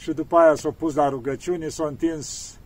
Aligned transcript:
și 0.00 0.12
după 0.12 0.36
aia 0.36 0.54
s-a 0.54 0.70
pus 0.70 0.94
la 0.94 1.08
rugăciune, 1.08 1.68
s-a 1.68 1.86
întins 1.86 2.58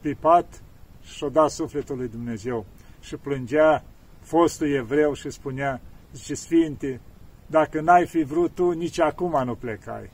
pipat 0.00 0.62
și 1.02 1.24
a 1.24 1.28
dat 1.28 1.50
sufletul 1.50 1.96
lui 1.96 2.08
Dumnezeu. 2.08 2.66
Și 3.00 3.16
plângea 3.16 3.84
fostul 4.20 4.72
evreu 4.72 5.12
și 5.12 5.30
spunea, 5.30 5.80
zice, 6.12 6.34
Sfinte, 6.34 7.00
dacă 7.46 7.80
n-ai 7.80 8.06
fi 8.06 8.22
vrut 8.22 8.54
tu, 8.54 8.70
nici 8.70 9.00
acum 9.00 9.44
nu 9.44 9.54
plecai. 9.54 10.10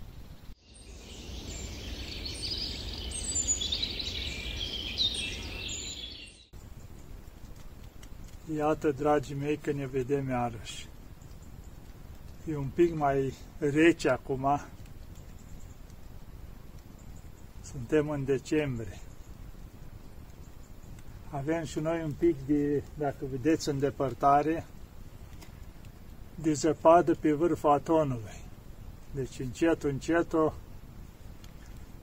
Iată, 8.57 8.91
dragii 8.91 9.37
mei, 9.37 9.57
că 9.57 9.73
ne 9.73 9.87
vedem 9.87 10.29
iarăși. 10.29 10.89
E 12.45 12.57
un 12.57 12.69
pic 12.75 12.95
mai 12.95 13.35
rece 13.59 14.09
acum. 14.09 14.61
Suntem 17.71 18.11
în 18.11 18.25
decembrie. 18.25 18.99
Avem 21.31 21.65
și 21.65 21.79
noi 21.79 22.03
un 22.03 22.13
pic 22.13 22.37
de, 22.47 22.83
dacă 22.95 23.25
vedeți 23.31 23.69
în 23.69 23.79
depărtare, 23.79 24.67
de 26.35 26.53
zăpadă 26.53 27.15
pe 27.15 27.33
vârful 27.33 27.71
atonului. 27.71 28.41
Deci 29.11 29.39
încet, 29.39 29.83
încet 29.83 30.33
o, 30.33 30.53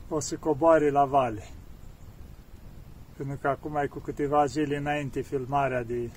o 0.09 0.19
să 0.19 0.35
coboare 0.35 0.89
la 0.89 1.05
vale. 1.05 1.47
Pentru 3.17 3.37
că 3.41 3.47
acum 3.47 3.75
ai 3.75 3.87
cu 3.87 3.99
câteva 3.99 4.45
zile 4.45 4.77
înainte 4.77 5.21
filmarea 5.21 5.83
de 5.83 6.09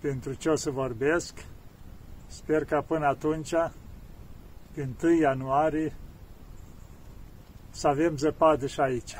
pentru 0.00 0.32
ce 0.32 0.48
o 0.48 0.56
să 0.56 0.70
vorbesc. 0.70 1.44
Sper 2.26 2.64
că 2.64 2.84
până 2.86 3.06
atunci, 3.06 3.52
în 3.52 3.70
1 4.78 5.18
ianuarie, 5.18 5.96
să 7.70 7.88
avem 7.88 8.16
zăpadă 8.16 8.66
și 8.66 8.80
aici. 8.80 9.16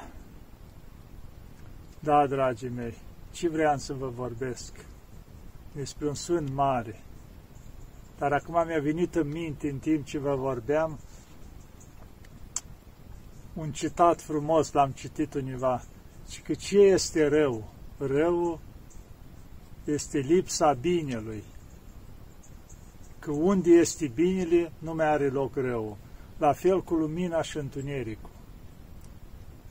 Da, 2.01 2.27
dragii 2.27 2.69
mei, 2.69 2.95
ce 3.31 3.49
vreau 3.49 3.77
să 3.77 3.93
vă 3.93 4.09
vorbesc? 4.09 4.87
Despre 5.73 6.09
un 6.09 6.15
sfânt 6.15 6.53
mare. 6.53 7.01
Dar 8.19 8.33
acum 8.33 8.67
mi-a 8.67 8.81
venit 8.81 9.15
în 9.15 9.29
minte, 9.29 9.69
în 9.69 9.79
timp 9.79 10.05
ce 10.05 10.19
vă 10.19 10.35
vorbeam, 10.35 10.99
un 13.55 13.73
citat 13.73 14.21
frumos, 14.21 14.73
l-am 14.73 14.91
citit 14.91 15.35
univa, 15.35 15.83
și 16.29 16.41
că 16.43 16.55
ce 16.55 16.79
este 16.79 17.27
rău? 17.27 17.69
Rău 17.99 18.61
este 19.85 20.19
lipsa 20.19 20.73
binelui. 20.73 21.45
Că 23.29 23.35
unde 23.35 23.71
este 23.71 24.07
binele, 24.07 24.73
nu 24.79 24.95
mai 24.95 25.07
are 25.07 25.29
loc 25.29 25.55
rău. 25.55 25.97
La 26.39 26.53
fel 26.53 26.83
cu 26.83 26.95
lumina 26.95 27.43
și 27.43 27.57
întunericul. 27.57 28.31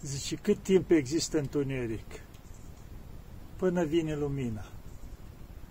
Zice, 0.01 0.35
cât 0.35 0.57
timp 0.57 0.91
există 0.91 1.37
întuneric? 1.37 2.21
Până 3.55 3.83
vine 3.83 4.15
lumina. 4.15 4.65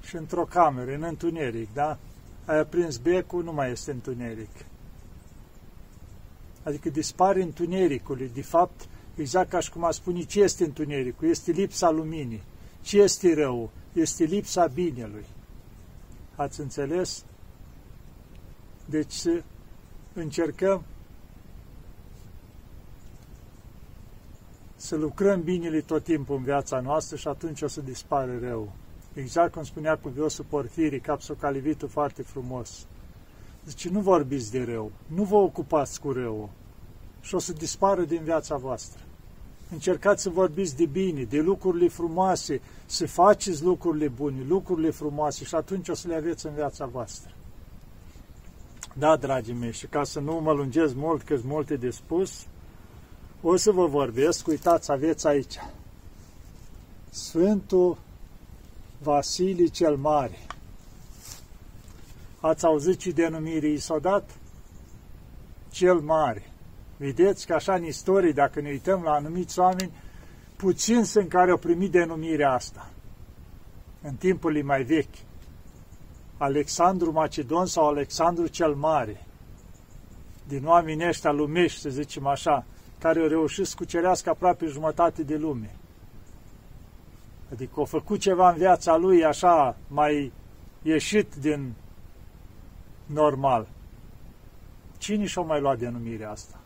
Și 0.02 0.16
într-o 0.16 0.44
cameră, 0.44 0.94
în 0.94 1.02
întuneric, 1.02 1.68
da? 1.74 1.98
Ai 2.44 2.58
aprins 2.58 2.96
becul, 2.96 3.44
nu 3.44 3.52
mai 3.52 3.70
este 3.70 3.90
întuneric. 3.90 4.64
Adică 6.62 6.90
dispare 6.90 7.42
întunericul. 7.42 8.30
De 8.34 8.42
fapt, 8.42 8.88
exact 9.14 9.50
ca 9.50 9.60
și 9.60 9.70
cum 9.70 9.84
a 9.84 9.90
spune, 9.90 10.22
ce 10.22 10.40
este 10.40 10.64
întunericul? 10.64 11.28
Este 11.28 11.50
lipsa 11.50 11.90
luminii. 11.90 12.42
Ce 12.82 13.00
este 13.00 13.34
rău? 13.34 13.70
Este 13.92 14.24
lipsa 14.24 14.66
binelui. 14.66 15.26
Ați 16.36 16.60
înțeles? 16.60 17.24
Deci 18.86 19.12
să 19.12 19.42
încercăm 20.12 20.84
să 24.76 24.96
lucrăm 24.96 25.42
binele 25.42 25.80
tot 25.80 26.04
timpul 26.04 26.36
în 26.36 26.42
viața 26.42 26.80
noastră 26.80 27.16
și 27.16 27.28
atunci 27.28 27.62
o 27.62 27.66
să 27.66 27.80
dispare 27.80 28.38
rău. 28.38 28.72
Exact 29.14 29.52
cum 29.52 29.64
spunea 29.64 29.96
cu 29.96 30.08
Viosul 30.08 30.44
Porfirii, 30.48 31.00
Capsocalivitul 31.00 31.88
foarte 31.88 32.22
frumos. 32.22 32.86
Zice, 33.66 33.88
nu 33.88 34.00
vorbiți 34.00 34.50
de 34.50 34.64
rău, 34.64 34.92
nu 35.06 35.22
vă 35.22 35.36
ocupați 35.36 36.00
cu 36.00 36.12
rău 36.12 36.50
și 37.20 37.34
o 37.34 37.38
să 37.38 37.52
dispară 37.52 38.02
din 38.02 38.22
viața 38.22 38.56
voastră. 38.56 39.00
Încercați 39.72 40.22
să 40.22 40.30
vorbiți 40.30 40.76
de 40.76 40.86
bine, 40.86 41.22
de 41.22 41.40
lucrurile 41.40 41.88
frumoase, 41.88 42.60
să 42.86 43.06
faceți 43.06 43.62
lucrurile 43.62 44.08
bune, 44.08 44.42
lucrurile 44.48 44.90
frumoase 44.90 45.44
și 45.44 45.54
atunci 45.54 45.88
o 45.88 45.94
să 45.94 46.08
le 46.08 46.14
aveți 46.14 46.46
în 46.46 46.54
viața 46.54 46.86
voastră. 46.86 47.35
Da, 48.98 49.16
dragii 49.16 49.54
mei, 49.54 49.72
și 49.72 49.86
ca 49.86 50.04
să 50.04 50.20
nu 50.20 50.40
mă 50.40 50.52
lungesc 50.52 50.94
mult, 50.94 51.22
că 51.22 51.36
sunt 51.36 51.48
multe 51.48 51.76
de 51.76 51.90
spus, 51.90 52.46
o 53.42 53.56
să 53.56 53.70
vă 53.70 53.86
vorbesc, 53.86 54.46
uitați, 54.46 54.90
aveți 54.90 55.26
aici. 55.26 55.54
Sfântul 57.10 57.98
Vasilii 59.02 59.70
cel 59.70 59.96
Mare. 59.96 60.38
Ați 62.40 62.64
auzit 62.64 62.98
ce 62.98 63.10
denumire 63.10 63.68
i 63.68 63.78
s-a 63.78 63.98
dat? 63.98 64.30
Cel 65.70 66.00
Mare. 66.00 66.50
Vedeți 66.96 67.46
că 67.46 67.54
așa 67.54 67.74
în 67.74 67.84
istorie, 67.84 68.32
dacă 68.32 68.60
ne 68.60 68.68
uităm 68.68 69.02
la 69.02 69.10
anumiți 69.10 69.58
oameni, 69.58 69.92
puțin 70.56 71.04
sunt 71.04 71.28
care 71.28 71.50
au 71.50 71.56
primit 71.56 71.90
denumirea 71.90 72.52
asta. 72.52 72.90
În 74.02 74.14
timpurile 74.14 74.62
mai 74.62 74.82
vechi. 74.82 75.25
Alexandru 76.38 77.12
Macedon 77.12 77.66
sau 77.66 77.88
Alexandru 77.88 78.46
cel 78.46 78.74
Mare. 78.74 79.26
Din 80.46 80.66
oamenii 80.66 81.08
ăștia 81.08 81.32
lumești, 81.32 81.80
să 81.80 81.88
zicem 81.88 82.26
așa, 82.26 82.64
care 82.98 83.20
au 83.20 83.26
reușit 83.26 83.66
să 83.66 83.74
cucerească 83.76 84.30
aproape 84.30 84.66
jumătate 84.66 85.22
de 85.22 85.36
lume. 85.36 85.76
Adică 87.52 87.72
au 87.76 87.84
făcut 87.84 88.20
ceva 88.20 88.50
în 88.50 88.56
viața 88.56 88.96
lui 88.96 89.24
așa 89.24 89.76
mai 89.88 90.32
ieșit 90.82 91.34
din 91.34 91.74
normal. 93.06 93.68
Cine 94.98 95.26
și-a 95.26 95.42
mai 95.42 95.60
luat 95.60 95.78
denumirea 95.78 96.30
asta? 96.30 96.60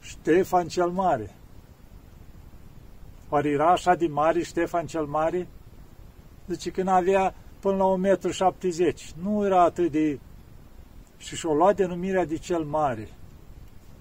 Ștefan 0.00 0.68
cel 0.68 0.88
Mare. 0.88 1.34
Oare 3.28 3.48
era 3.48 3.70
așa 3.70 3.94
de 3.94 4.06
mare 4.06 4.42
Ștefan 4.42 4.86
cel 4.86 5.04
Mare? 5.04 5.48
Deci 6.44 6.70
când 6.70 6.88
avea 6.88 7.34
până 7.68 7.84
la 7.84 8.16
1,70 8.16 9.14
m. 9.16 9.30
Nu 9.30 9.46
era 9.46 9.62
atât 9.62 9.90
de... 9.90 10.18
Și 11.16 11.36
și-o 11.36 11.54
luat 11.54 11.76
denumirea 11.76 12.24
de 12.24 12.36
cel 12.36 12.62
mare. 12.62 13.08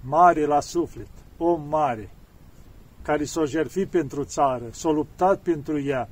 Mare 0.01 0.45
la 0.45 0.59
suflet. 0.59 1.07
Om 1.37 1.61
mare. 1.69 2.09
Care 3.01 3.23
s-a 3.23 3.45
jertfit 3.45 3.87
pentru 3.87 4.23
țară. 4.23 4.63
S-a 4.71 4.89
luptat 4.89 5.39
pentru 5.39 5.81
ea. 5.81 6.09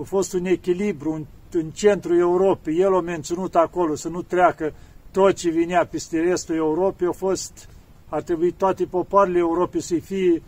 A 0.00 0.02
fost 0.02 0.32
un 0.32 0.44
echilibru 0.44 1.12
în, 1.12 1.26
în 1.52 1.70
centrul 1.70 2.18
Europei. 2.18 2.78
El 2.78 2.94
a 2.94 3.00
menținut 3.00 3.54
acolo 3.54 3.94
să 3.94 4.08
nu 4.08 4.22
treacă 4.22 4.72
tot 5.10 5.34
ce 5.34 5.50
vinea 5.50 5.86
peste 5.86 6.20
restul 6.20 6.54
Europei. 6.54 7.06
A 7.06 7.12
fost 7.12 7.68
ar 8.08 8.22
trebui 8.22 8.52
toate 8.52 8.84
popoarele 8.84 9.38
Europei 9.38 9.80
să 9.80 9.94
fie, 9.94 10.42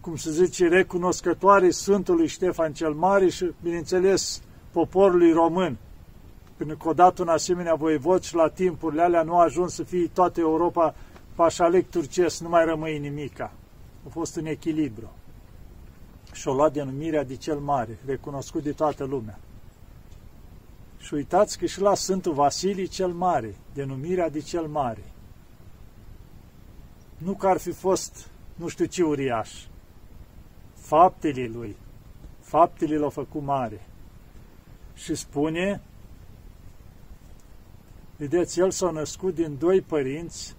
cum 0.00 0.16
se 0.16 0.30
zice, 0.30 0.68
recunoscătoare 0.68 1.70
Sfântului 1.70 2.26
Ștefan 2.26 2.72
cel 2.72 2.92
Mare 2.92 3.28
și, 3.28 3.50
bineînțeles, 3.62 4.42
poporului 4.76 5.32
român. 5.32 5.76
Pentru 6.56 6.76
că 6.76 6.88
odată 6.88 7.22
un 7.22 7.28
asemenea 7.28 7.74
voivod 7.74 8.22
și 8.22 8.34
la 8.34 8.48
timpurile 8.48 9.02
alea 9.02 9.22
nu 9.22 9.38
a 9.38 9.42
ajuns 9.42 9.74
să 9.74 9.82
fie 9.82 10.08
toată 10.12 10.40
Europa 10.40 10.94
pașalec 11.34 11.90
turcesc, 11.90 12.40
nu 12.40 12.48
mai 12.48 12.64
rămâi 12.64 12.98
nimica. 12.98 13.52
A 14.06 14.08
fost 14.08 14.36
un 14.36 14.46
echilibru. 14.46 15.12
Și-o 16.32 16.54
luat 16.54 16.72
denumirea 16.72 17.24
de 17.24 17.36
cel 17.36 17.58
mare, 17.58 17.98
recunoscut 18.06 18.62
de 18.62 18.72
toată 18.72 19.04
lumea. 19.04 19.38
Și 20.98 21.14
uitați 21.14 21.58
că 21.58 21.66
și 21.66 21.80
la 21.80 21.94
Sfântul 21.94 22.32
Vasilii 22.32 22.86
cel 22.86 23.12
Mare, 23.12 23.54
denumirea 23.74 24.28
de 24.28 24.40
cel 24.40 24.66
Mare. 24.66 25.04
Nu 27.16 27.32
că 27.32 27.46
ar 27.46 27.58
fi 27.58 27.70
fost 27.70 28.28
nu 28.54 28.68
știu 28.68 28.84
ce 28.84 29.02
uriaș. 29.02 29.50
Faptele 30.74 31.46
lui, 31.46 31.76
faptele 32.40 32.96
l-au 32.96 33.10
făcut 33.10 33.42
mare. 33.42 33.80
Și 34.96 35.14
spune, 35.14 35.80
vedeți, 38.16 38.60
el 38.60 38.70
s-a 38.70 38.90
născut 38.90 39.34
din 39.34 39.56
doi 39.58 39.80
părinți, 39.80 40.56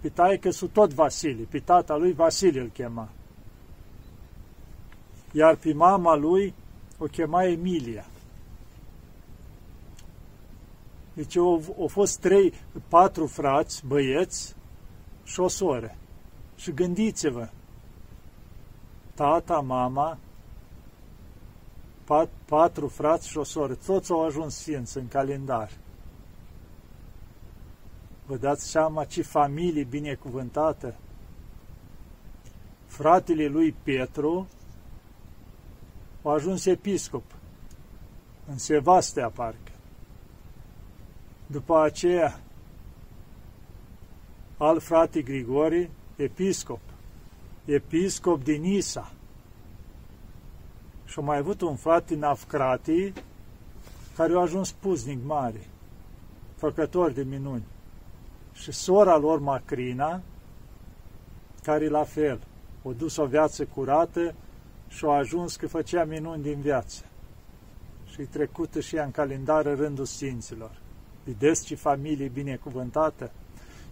pe 0.00 0.08
taică 0.08 0.50
su 0.50 0.66
tot 0.66 0.92
Vasile, 0.92 1.42
pe 1.42 1.58
tata 1.58 1.96
lui 1.96 2.12
Vasile 2.12 2.60
îl 2.60 2.68
chema. 2.68 3.08
Iar 5.32 5.56
pe 5.56 5.72
mama 5.72 6.14
lui 6.14 6.54
o 6.98 7.04
chema 7.04 7.44
Emilia. 7.44 8.06
Deci 11.12 11.36
au, 11.36 11.74
au 11.78 11.86
fost 11.86 12.18
trei, 12.18 12.52
patru 12.88 13.26
frați, 13.26 13.86
băieți 13.86 14.54
și 15.24 15.40
o 15.40 15.48
soră. 15.48 15.96
Și 16.56 16.72
gândiți-vă, 16.72 17.48
tata, 19.14 19.60
mama, 19.60 20.18
pat, 22.10 22.28
patru 22.44 22.88
frați 22.88 23.28
și 23.28 23.38
o 23.38 23.42
soră, 23.44 23.74
toți 23.74 24.10
au 24.10 24.24
ajuns 24.24 24.54
sfinți 24.56 24.96
în 24.96 25.08
calendar. 25.08 25.70
Vă 28.26 28.36
dați 28.36 28.70
seama 28.70 29.04
ce 29.04 29.22
familie 29.22 29.84
binecuvântată? 29.84 30.94
Fratele 32.86 33.46
lui 33.46 33.74
Petru 33.82 34.48
a 36.22 36.30
ajuns 36.30 36.66
episcop 36.66 37.24
în 38.46 38.58
Sevastea, 38.58 39.28
parcă. 39.28 39.72
După 41.46 41.80
aceea, 41.80 42.40
al 44.56 44.80
frate 44.80 45.22
Grigori, 45.22 45.90
episcop, 46.16 46.80
episcop 47.64 48.44
din 48.44 48.64
Isa. 48.64 49.12
Și 51.10 51.18
a 51.18 51.22
mai 51.22 51.38
avut 51.38 51.60
un 51.60 51.76
frate 51.76 52.14
Nafcrati, 52.14 53.12
care 54.16 54.32
a 54.32 54.38
ajuns 54.38 54.72
puznic 54.72 55.18
mare, 55.24 55.66
făcător 56.56 57.10
de 57.10 57.22
minuni. 57.22 57.64
Și 58.52 58.72
sora 58.72 59.16
lor 59.16 59.40
Macrina, 59.40 60.22
care 61.62 61.88
la 61.88 62.04
fel, 62.04 62.40
a 62.86 62.90
dus 62.96 63.16
o 63.16 63.26
viață 63.26 63.64
curată 63.64 64.34
și 64.88 65.04
a 65.04 65.08
ajuns 65.08 65.56
că 65.56 65.68
făcea 65.68 66.04
minuni 66.04 66.42
din 66.42 66.60
viață. 66.60 67.04
Și 68.12 68.22
trecută 68.22 68.80
și 68.80 68.96
ea 68.96 69.04
în 69.04 69.10
calendar 69.10 69.64
rândul 69.64 70.04
Sfinților. 70.04 70.80
Vedeți 71.24 71.64
ce 71.64 71.74
familie 71.74 72.28
binecuvântată? 72.28 73.30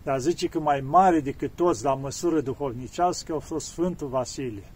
Dar 0.03 0.19
zice 0.19 0.49
că 0.49 0.61
mai 0.61 0.81
mare 0.81 1.21
decât 1.21 1.51
toți 1.55 1.85
la 1.85 1.95
măsură 1.95 2.41
duhovnicească 2.41 3.35
a 3.35 3.39
fost 3.39 3.67
Sfântul 3.67 4.09
Vasilie. 4.09 4.73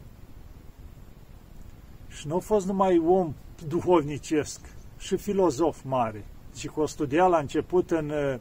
Și 2.18 2.26
nu 2.26 2.36
a 2.36 2.38
fost 2.38 2.66
numai 2.66 3.02
om 3.06 3.34
duhovnicesc, 3.68 4.60
și 5.02 5.16
filozof 5.16 5.78
mare. 5.84 6.24
Și 6.56 6.66
că 6.66 6.80
o 6.80 6.86
studia 6.86 7.26
la 7.26 7.38
început 7.38 7.90
în 7.90 8.10
uh, 8.10 8.38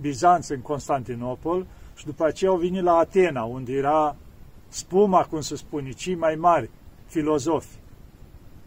Bizanț, 0.00 0.48
în 0.48 0.60
Constantinopol, 0.60 1.66
și 1.94 2.04
după 2.04 2.24
aceea 2.24 2.50
au 2.50 2.56
venit 2.56 2.82
la 2.82 2.96
Atena, 2.96 3.42
unde 3.42 3.72
era 3.72 4.16
spuma, 4.68 5.24
cum 5.24 5.40
se 5.40 5.56
spune, 5.56 5.90
cei 5.90 6.14
mai 6.14 6.34
mari 6.34 6.70
filozofi. 7.06 7.76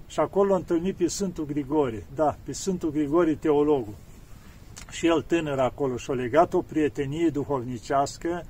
Și 0.08 0.20
acolo 0.20 0.54
a 0.54 0.56
întâlnit 0.56 0.96
pe 0.96 1.08
Sfântul 1.08 1.46
Grigori, 1.46 2.04
da, 2.16 2.38
pe 2.44 2.52
Sfântul 2.52 2.92
Grigori 2.92 3.36
teologul. 3.36 3.94
Și 4.90 5.08
el 5.08 5.22
tânăr 5.22 5.60
acolo 5.60 5.98
și-a 5.98 6.14
legat 6.14 6.54
o 6.54 6.62
prietenie 6.62 7.30
duhovnicească, 7.30 8.46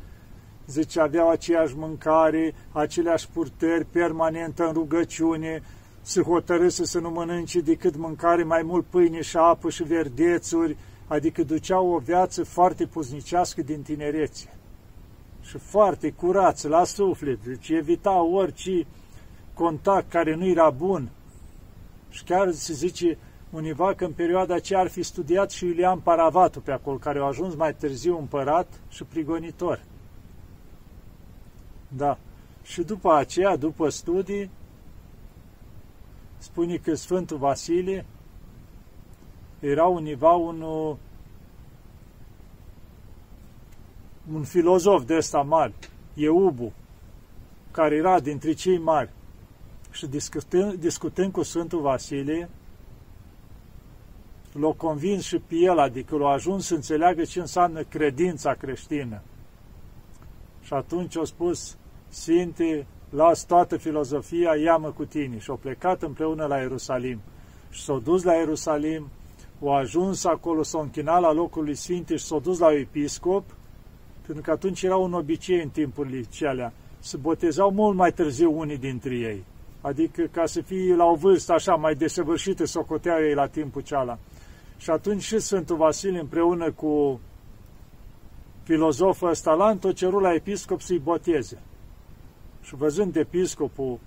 zice, 0.67 0.99
aveau 0.99 1.29
aceeași 1.29 1.75
mâncare, 1.77 2.53
aceleași 2.71 3.27
purtări, 3.33 3.85
permanent 3.85 4.59
în 4.59 4.71
rugăciune, 4.73 5.61
se 6.05 6.21
hotărâse 6.21 6.85
să 6.85 6.99
nu 6.99 7.09
mănânce 7.09 7.59
decât 7.59 7.95
mâncare, 7.95 8.43
mai 8.43 8.61
mult 8.61 8.85
pâine 8.85 9.21
și 9.21 9.37
apă 9.37 9.69
și 9.69 9.83
verdețuri, 9.83 10.77
adică 11.07 11.43
duceau 11.43 11.87
o 11.87 11.97
viață 11.97 12.43
foarte 12.43 12.85
puznicească 12.85 13.61
din 13.61 13.81
tinerețe 13.81 14.53
și 15.41 15.57
foarte 15.57 16.11
curați 16.11 16.67
la 16.67 16.83
suflet, 16.83 17.43
deci 17.45 17.69
evitau 17.69 18.33
orice 18.33 18.85
contact 19.53 20.09
care 20.09 20.35
nu 20.35 20.45
era 20.45 20.69
bun. 20.69 21.09
Și 22.09 22.23
chiar 22.23 22.51
se 22.51 22.73
zice 22.73 23.17
univa 23.49 23.93
că 23.93 24.05
în 24.05 24.11
perioada 24.11 24.55
aceea 24.55 24.79
ar 24.79 24.87
fi 24.87 25.03
studiat 25.03 25.51
și 25.51 25.65
Iulian 25.65 25.99
Paravatu 25.99 26.61
pe 26.61 26.71
acolo, 26.71 26.97
care 26.97 27.19
a 27.19 27.23
ajuns 27.23 27.55
mai 27.55 27.73
târziu 27.73 28.17
împărat 28.17 28.67
și 28.89 29.03
prigonitor. 29.03 29.83
Da. 31.87 32.17
Și 32.63 32.81
după 32.81 33.13
aceea, 33.13 33.55
după 33.55 33.89
studii, 33.89 34.49
spune 36.45 36.77
că 36.77 36.93
Sfântul 36.93 37.37
Vasilie 37.37 38.05
era 39.59 39.85
univa 39.85 40.31
un, 40.31 40.61
un 44.33 44.43
filozof 44.43 45.05
de 45.05 45.15
ăsta 45.15 45.41
mare, 45.41 45.73
Eubu, 46.13 46.73
care 47.71 47.95
era 47.95 48.19
dintre 48.19 48.53
cei 48.53 48.77
mari. 48.77 49.09
Și 49.91 50.07
discutând, 50.07 50.73
discutând 50.73 51.31
cu 51.31 51.43
Sfântul 51.43 51.81
Vasilie, 51.81 52.49
l-a 54.51 54.73
convins 54.77 55.23
și 55.23 55.37
pe 55.37 55.55
el, 55.55 55.79
adică 55.79 56.15
l-a 56.15 56.29
ajuns 56.29 56.65
să 56.65 56.73
înțeleagă 56.73 57.23
ce 57.23 57.39
înseamnă 57.39 57.83
credința 57.83 58.53
creștină. 58.53 59.21
Și 60.61 60.73
atunci 60.73 61.17
a 61.17 61.23
spus, 61.23 61.77
Sfinte, 62.07 62.87
las 63.15 63.45
toată 63.45 63.77
filozofia, 63.77 64.55
ia-mă 64.55 64.91
cu 64.91 65.05
tine. 65.05 65.39
Și 65.39 65.49
au 65.49 65.55
plecat 65.55 66.01
împreună 66.01 66.45
la 66.45 66.57
Ierusalim. 66.57 67.19
Și 67.69 67.83
s-au 67.83 67.99
dus 67.99 68.23
la 68.23 68.33
Ierusalim, 68.33 69.07
au 69.61 69.75
ajuns 69.75 70.25
acolo, 70.25 70.63
s-au 70.63 70.81
închinat 70.81 71.21
la 71.21 71.31
locul 71.31 71.63
lui 71.63 71.75
Sfinte 71.75 72.15
și 72.15 72.25
s-au 72.25 72.39
dus 72.39 72.59
la 72.59 72.73
episcop, 72.73 73.43
pentru 74.25 74.43
că 74.43 74.51
atunci 74.51 74.81
era 74.81 74.95
un 74.95 75.13
obicei 75.13 75.61
în 75.61 75.69
timpurile 75.69 76.21
celea. 76.29 76.73
Se 76.99 77.17
botezau 77.17 77.71
mult 77.71 77.95
mai 77.95 78.11
târziu 78.11 78.59
unii 78.59 78.77
dintre 78.77 79.15
ei. 79.15 79.43
Adică 79.81 80.21
ca 80.31 80.45
să 80.45 80.61
fie 80.61 80.95
la 80.95 81.05
o 81.05 81.15
vârstă 81.15 81.53
așa 81.53 81.75
mai 81.75 81.95
desăvârșită, 81.95 82.65
socoteau 82.65 83.19
ei 83.19 83.33
la 83.33 83.47
timpul 83.47 83.81
ceala. 83.81 84.17
Și 84.77 84.89
atunci 84.89 85.21
și 85.21 85.39
Sfântul 85.39 85.75
Vasile 85.75 86.19
împreună 86.19 86.71
cu 86.71 87.19
filozoful 88.63 89.29
ăsta 89.29 89.53
la 89.53 89.75
tot 89.75 89.95
cerul 89.95 90.21
la 90.21 90.33
episcop 90.33 90.81
să-i 90.81 90.99
boteze. 90.99 91.57
Și 92.65 92.75
văzând 92.75 93.15
episcopul 93.15 93.99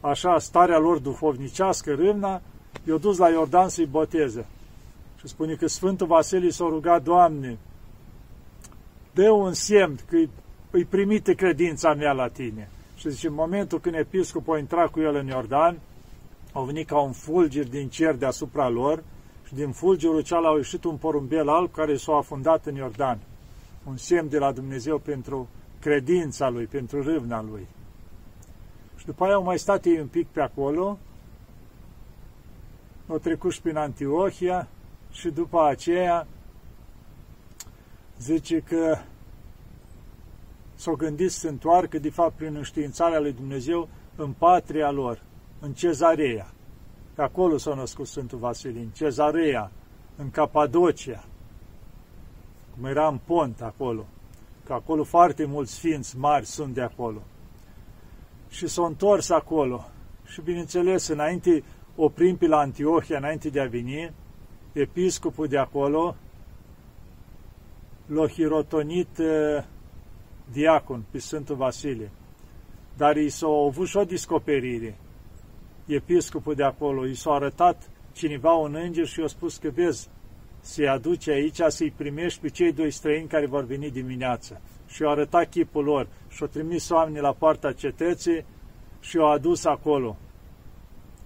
așa 0.00 0.38
starea 0.38 0.78
lor 0.78 0.98
duhovnicească, 0.98 1.94
râmna, 1.94 2.42
i-a 2.88 2.96
dus 2.96 3.18
la 3.18 3.28
Iordan 3.28 3.68
să-i 3.68 3.86
boteze. 3.86 4.46
Și 5.18 5.28
spune 5.28 5.54
că 5.54 5.66
Sfântul 5.66 6.06
Vasile 6.06 6.48
s-a 6.48 6.64
rugat, 6.64 7.02
Doamne, 7.02 7.58
dă 9.14 9.30
un 9.30 9.52
semn 9.52 9.98
că 10.08 10.16
îi 10.70 10.84
primite 10.84 11.34
credința 11.34 11.94
mea 11.94 12.12
la 12.12 12.28
tine. 12.28 12.68
Și 12.96 13.10
zice, 13.10 13.26
în 13.26 13.34
momentul 13.34 13.80
când 13.80 13.94
episcopul 13.94 14.54
a 14.54 14.58
intrat 14.58 14.90
cu 14.90 15.00
el 15.00 15.14
în 15.14 15.26
Iordan, 15.26 15.78
au 16.52 16.64
venit 16.64 16.86
ca 16.86 17.00
un 17.00 17.12
fulger 17.12 17.68
din 17.68 17.88
cer 17.88 18.14
deasupra 18.14 18.68
lor 18.68 19.02
și 19.46 19.54
din 19.54 19.70
fulgerul 19.70 20.22
cealaltă 20.22 20.54
a 20.54 20.56
ieșit 20.56 20.84
un 20.84 20.96
porumbel 20.96 21.48
alb 21.48 21.72
care 21.72 21.96
s-a 21.96 22.16
afundat 22.16 22.66
în 22.66 22.74
Iordan. 22.74 23.18
Un 23.84 23.96
semn 23.96 24.28
de 24.28 24.38
la 24.38 24.52
Dumnezeu 24.52 24.98
pentru 24.98 25.48
credința 25.80 26.48
lui, 26.48 26.64
pentru 26.64 27.02
râvna 27.02 27.42
lui. 27.42 27.66
Și 29.04 29.10
după 29.10 29.24
aia 29.24 29.34
au 29.34 29.42
mai 29.42 29.58
stat 29.58 29.84
ei 29.84 30.00
un 30.00 30.06
pic 30.06 30.26
pe 30.26 30.40
acolo, 30.40 30.98
au 33.08 33.18
trecut 33.18 33.52
și 33.52 33.60
prin 33.60 33.76
Antiohia 33.76 34.68
și 35.10 35.30
după 35.30 35.62
aceea 35.62 36.26
zice 38.18 38.58
că 38.58 38.98
s-au 40.74 40.94
gândit 40.94 41.30
să 41.30 41.38
se 41.38 41.48
întoarcă, 41.48 41.98
de 41.98 42.10
fapt, 42.10 42.36
prin 42.36 42.54
înștiințarea 42.54 43.20
lui 43.20 43.32
Dumnezeu, 43.32 43.88
în 44.16 44.32
patria 44.32 44.90
lor, 44.90 45.22
în 45.60 45.72
Cezarea. 45.72 46.52
Pe 47.14 47.22
acolo 47.22 47.56
s-a 47.56 47.74
născut 47.74 48.06
Sfântul 48.06 48.38
Vasilin, 48.38 48.90
Cezarea, 48.94 49.70
în 50.16 50.30
Capadocia, 50.30 51.24
cum 52.74 52.84
era 52.84 53.08
în 53.08 53.18
Pont 53.24 53.60
acolo, 53.60 54.06
că 54.64 54.72
acolo 54.72 55.04
foarte 55.04 55.44
mulți 55.44 55.72
sfinți 55.72 56.18
mari 56.18 56.46
sunt 56.46 56.74
de 56.74 56.82
acolo 56.82 57.22
și 58.54 58.66
s-a 58.66 58.86
întors 58.86 59.30
acolo. 59.30 59.84
Și 60.26 60.40
bineînțeles, 60.40 61.08
înainte 61.08 61.62
oprim 61.96 62.36
pe 62.36 62.46
la 62.46 62.58
Antiohia, 62.58 63.16
înainte 63.16 63.48
de 63.48 63.60
a 63.60 63.66
veni, 63.66 64.12
episcopul 64.72 65.46
de 65.46 65.58
acolo 65.58 66.16
l-a 68.06 68.28
hirotonit 68.28 69.18
uh, 69.18 69.64
diacon 70.52 71.04
pe 71.10 71.18
Sfântul 71.18 71.56
Vasile. 71.56 72.10
Dar 72.96 73.16
i 73.16 73.28
s-a 73.28 73.46
avut 73.46 73.86
și 73.86 73.96
o 73.96 74.04
descoperire. 74.04 74.98
Episcopul 75.86 76.54
de 76.54 76.64
acolo 76.64 77.06
i 77.06 77.14
s-a 77.14 77.30
arătat 77.30 77.90
cineva 78.12 78.52
un 78.52 78.74
înger 78.74 79.06
și 79.06 79.20
i-a 79.20 79.26
spus 79.26 79.56
că 79.56 79.70
vezi, 79.70 80.08
se 80.60 80.86
aduce 80.86 81.30
aici 81.30 81.60
să-i 81.68 81.90
primești 81.96 82.40
pe 82.40 82.48
cei 82.48 82.72
doi 82.72 82.90
străini 82.90 83.28
care 83.28 83.46
vor 83.46 83.64
veni 83.64 83.90
dimineața 83.90 84.60
și 84.86 85.02
i-a 85.02 85.08
arătat 85.08 85.50
chipul 85.50 85.84
lor 85.84 86.06
și 86.28 86.42
au 86.42 86.48
trimis 86.48 86.90
oamenii 86.90 87.20
la 87.20 87.32
poarta 87.32 87.72
cetății 87.72 88.44
și 89.00 89.16
i-au 89.16 89.30
adus 89.30 89.64
acolo. 89.64 90.16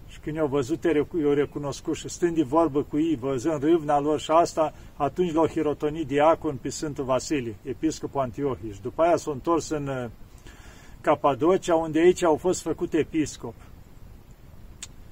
Și 0.09 0.19
când 0.19 0.37
i-au 0.37 0.47
văzut, 0.47 0.85
i-au 0.85 1.33
recunoscut 1.33 1.97
și 1.97 2.09
stând 2.09 2.37
de 2.37 2.43
vorbă 2.43 2.83
cu 2.83 2.99
ei, 2.99 3.17
văzând 3.17 3.63
râvna 3.63 4.01
lor 4.01 4.21
și 4.21 4.31
asta, 4.31 4.75
atunci 4.97 5.33
l-au 5.33 5.47
hirotonit 5.47 6.07
diacon 6.07 6.57
pe 6.57 6.69
Sfântul 6.69 7.05
Vasilie, 7.05 7.57
episcopul 7.63 8.21
Antiohii. 8.21 8.73
Și 8.73 8.81
după 8.81 9.03
aia 9.03 9.17
s-au 9.17 9.33
întors 9.33 9.69
în 9.69 9.87
uh, 9.87 10.11
Capadocia, 11.01 11.75
unde 11.75 11.99
aici 11.99 12.23
au 12.23 12.37
fost 12.37 12.63
făcut 12.63 12.93
episcop. 12.93 13.55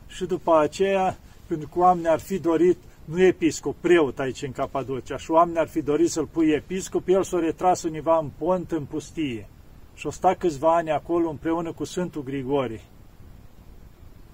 Și 0.07 0.25
după 0.25 0.59
aceea, 0.59 1.19
pentru 1.47 1.69
că 1.69 1.79
oamenii 1.79 2.11
ar 2.11 2.19
fi 2.19 2.38
dorit 2.38 2.76
nu 3.06 3.22
episcop, 3.22 3.76
preot 3.80 4.18
aici 4.18 4.42
în 4.42 4.52
Capadocia, 4.52 5.16
și 5.16 5.30
oamenii 5.30 5.60
ar 5.60 5.68
fi 5.68 5.82
dorit 5.82 6.10
să-l 6.10 6.26
pui 6.26 6.50
episcop, 6.50 7.08
el 7.08 7.22
s-a 7.22 7.38
retras 7.38 7.82
univa 7.82 8.18
în 8.18 8.30
pont, 8.38 8.70
în 8.72 8.84
pustie. 8.84 9.48
Și 9.94 10.06
o 10.06 10.10
sta 10.10 10.34
câțiva 10.34 10.75
ani 10.75 10.90
acolo 10.90 11.28
împreună 11.28 11.72
cu 11.72 11.84
Sfântul 11.84 12.22
Grigori, 12.22 12.82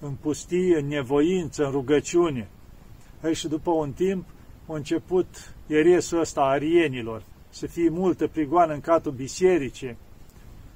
în 0.00 0.14
pustie, 0.14 0.78
în 0.78 0.86
nevoință, 0.86 1.64
în 1.64 1.70
rugăciune. 1.70 2.48
Ei, 3.24 3.34
și 3.34 3.48
după 3.48 3.70
un 3.70 3.92
timp 3.92 4.24
a 4.66 4.74
început 4.74 5.54
eresul 5.66 6.20
ăsta 6.20 6.40
arienilor, 6.40 7.22
să 7.48 7.66
fie 7.66 7.88
multă 7.88 8.26
prigoană 8.26 8.72
în 8.72 8.80
catul 8.80 9.12
bisericii. 9.12 9.96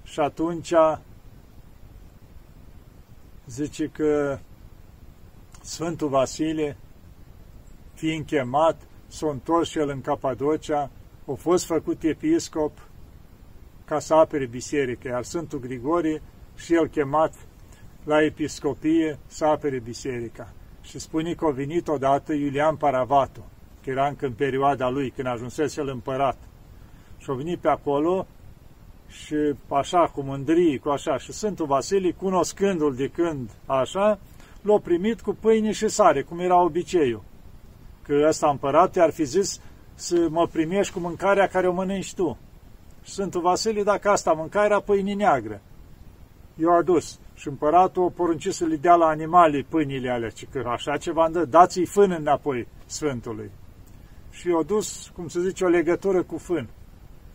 Și 0.05 0.21
atunci 0.21 0.73
zice 3.47 3.87
că 3.87 4.39
Sfântul 5.63 6.09
Vasile, 6.09 6.77
fiind 7.97 8.27
chemat, 8.27 8.77
s-a 9.07 9.31
întors 9.31 9.69
și 9.69 9.79
el 9.79 9.89
în 9.89 10.01
Capadocia, 10.01 10.91
a 11.27 11.33
fost 11.33 11.65
făcut 11.65 12.03
episcop 12.03 12.73
ca 13.85 13.99
să 13.99 14.15
apere 14.15 14.47
biserica, 14.47 15.09
iar 15.09 15.23
Sfântul 15.23 15.59
Grigorie 15.59 16.23
și 16.57 16.75
el 16.75 16.89
chemat 16.89 17.35
la 18.05 18.23
episcopie 18.23 19.19
să 19.27 19.45
apere 19.45 19.79
biserica. 19.79 20.53
Și 20.83 20.99
spune 20.99 21.35
că 21.35 21.45
a 21.45 21.51
venit 21.51 21.89
odată 21.89 22.33
Iulian 22.33 22.77
Paravatu, 22.77 23.45
că 23.83 23.91
era 23.91 24.07
încă 24.07 24.27
în 24.27 24.33
perioada 24.33 24.89
lui, 24.89 25.11
când 25.11 25.27
ajunsese 25.27 25.81
el 25.81 25.89
împărat. 25.89 26.37
Și 27.19 27.31
a 27.31 27.35
venit 27.35 27.59
pe 27.59 27.69
acolo 27.69 28.27
și 29.09 29.35
așa, 29.69 30.11
cu 30.15 30.21
mândrie, 30.21 30.79
cu 30.79 30.89
așa. 30.89 31.19
Și 31.19 31.33
Sfântul 31.33 31.67
Vasile, 31.67 32.11
cunoscându-l 32.11 32.95
de 32.95 33.09
când 33.09 33.51
așa, 33.67 34.19
l-a 34.63 34.79
primit 34.79 35.21
cu 35.21 35.37
pâine 35.41 35.73
și 35.73 35.89
sare, 35.89 36.23
cum 36.23 36.39
era 36.39 36.63
obiceiul. 36.63 37.23
Că 38.07 38.25
ăsta 38.29 38.49
împărat 38.49 38.97
ar 38.97 39.11
fi 39.11 39.25
zis 39.25 39.61
să 39.95 40.27
mă 40.31 40.47
primești 40.47 40.93
cu 40.93 40.99
mâncarea 40.99 41.47
care 41.47 41.69
o 41.69 41.73
mănânci 41.73 42.15
tu. 42.15 42.39
Și 43.03 43.13
Sfântul 43.13 43.41
Vasile, 43.41 43.83
dacă 43.83 44.09
asta 44.09 44.33
mânca, 44.33 44.65
era 44.65 44.81
pâine 44.81 45.15
neagră. 45.15 45.61
Eu 46.57 46.77
adus. 46.77 47.19
Și 47.35 47.49
împăratul 47.49 48.03
o 48.03 48.09
porunci 48.09 48.49
să 48.49 48.65
le 48.65 48.77
dea 48.77 48.95
la 48.95 49.07
animale 49.07 49.67
pâinile 49.69 50.11
alea, 50.11 50.29
ci 50.29 50.47
că 50.51 50.63
așa 50.67 50.97
ceva 50.97 51.27
îndă, 51.27 51.45
dați-i 51.45 51.85
fân 51.85 52.11
înapoi 52.11 52.69
Sfântului. 52.87 53.51
Și 54.31 54.49
eu 54.49 54.63
dus, 54.63 55.11
cum 55.15 55.29
să 55.29 55.41
zice, 55.41 55.65
o 55.65 55.69
legătură 55.69 56.23
cu 56.23 56.39
fân. 56.39 56.69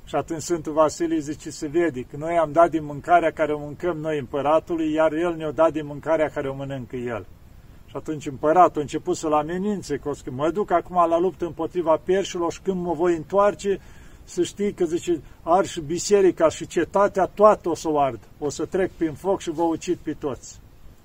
Și 0.06 0.16
atunci 0.16 0.42
Sfântul 0.42 0.74
Vasile 0.74 1.18
zice, 1.18 1.50
se 1.50 1.68
vede 1.68 2.02
că 2.02 2.18
noi 2.18 2.38
am 2.38 2.52
dat 2.52 2.70
din 2.70 2.84
mâncarea 2.84 3.32
care 3.32 3.54
o 3.54 3.60
mâncăm 3.60 3.98
noi 3.98 4.20
împăratului, 4.20 4.92
iar 4.92 5.14
el 5.14 5.36
ne-a 5.36 5.52
dat 5.52 5.72
din 5.72 5.86
mâncarea 5.86 6.30
care 6.30 6.50
o 6.50 6.56
mănâncă 6.56 6.96
el. 6.96 7.26
Și 7.92 7.98
atunci 7.98 8.28
împăratul 8.28 8.78
a 8.78 8.82
început 8.82 9.16
să-l 9.16 9.34
amenințe, 9.34 9.98
că 9.98 10.12
mă 10.30 10.52
duc 10.52 10.72
acum 10.72 10.96
la 11.10 11.20
luptă 11.20 11.46
împotriva 11.46 12.02
perșilor 12.04 12.52
și 12.52 12.62
când 12.62 12.82
mă 12.82 12.94
voi 12.94 13.16
întoarce, 13.16 13.80
să 14.24 14.44
știi 14.44 14.74
că, 14.74 14.86
zice, 14.86 15.22
ar 15.44 15.66
și 15.66 15.82
biserica 15.82 16.50
și 16.50 16.68
cetatea, 16.68 17.26
toată 17.26 17.70
o 17.70 17.76
să 17.76 17.90
o 17.90 18.00
ard. 18.00 18.20
O 18.40 18.50
să 18.50 18.66
trec 18.66 18.92
prin 18.92 19.14
foc 19.14 19.40
și 19.40 19.52
vă 19.52 19.62
ucid 19.62 19.98
pe 19.98 20.14
toți. 20.14 20.60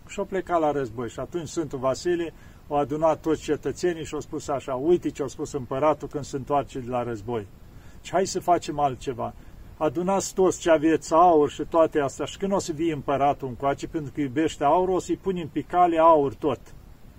Și-o 0.08 0.24
plecat 0.24 0.60
la 0.60 0.70
război. 0.70 1.08
Și 1.08 1.20
atunci 1.20 1.48
Sfântul 1.48 1.78
Vasile 1.78 2.32
au 2.68 2.76
adunat 2.76 3.20
toți 3.20 3.42
cetățenii 3.42 4.04
și 4.04 4.14
au 4.14 4.20
spus 4.20 4.48
așa, 4.48 4.74
uite 4.74 5.10
ce 5.10 5.22
au 5.22 5.28
spus 5.28 5.52
împăratul 5.52 6.08
când 6.08 6.24
se 6.24 6.36
întoarce 6.36 6.78
de 6.78 6.90
la 6.90 7.02
război. 7.02 7.46
Și 8.02 8.12
hai 8.12 8.26
să 8.26 8.40
facem 8.40 8.78
altceva. 8.78 9.34
Adunați 9.76 10.34
toți 10.34 10.60
ce 10.60 10.70
aveți 10.70 11.12
aur 11.12 11.50
și 11.50 11.62
toate 11.68 12.00
astea 12.00 12.26
și 12.26 12.38
când 12.38 12.52
o 12.52 12.58
să 12.58 12.72
vii 12.72 12.90
împăratul 12.90 13.48
încoace, 13.48 13.86
pentru 13.86 14.12
că 14.14 14.20
iubește 14.20 14.64
aur, 14.64 14.88
o 14.88 14.98
să-i 14.98 15.16
punem 15.16 15.48
pe 15.48 15.60
cale 15.60 15.98
aur 15.98 16.34
tot. 16.34 16.60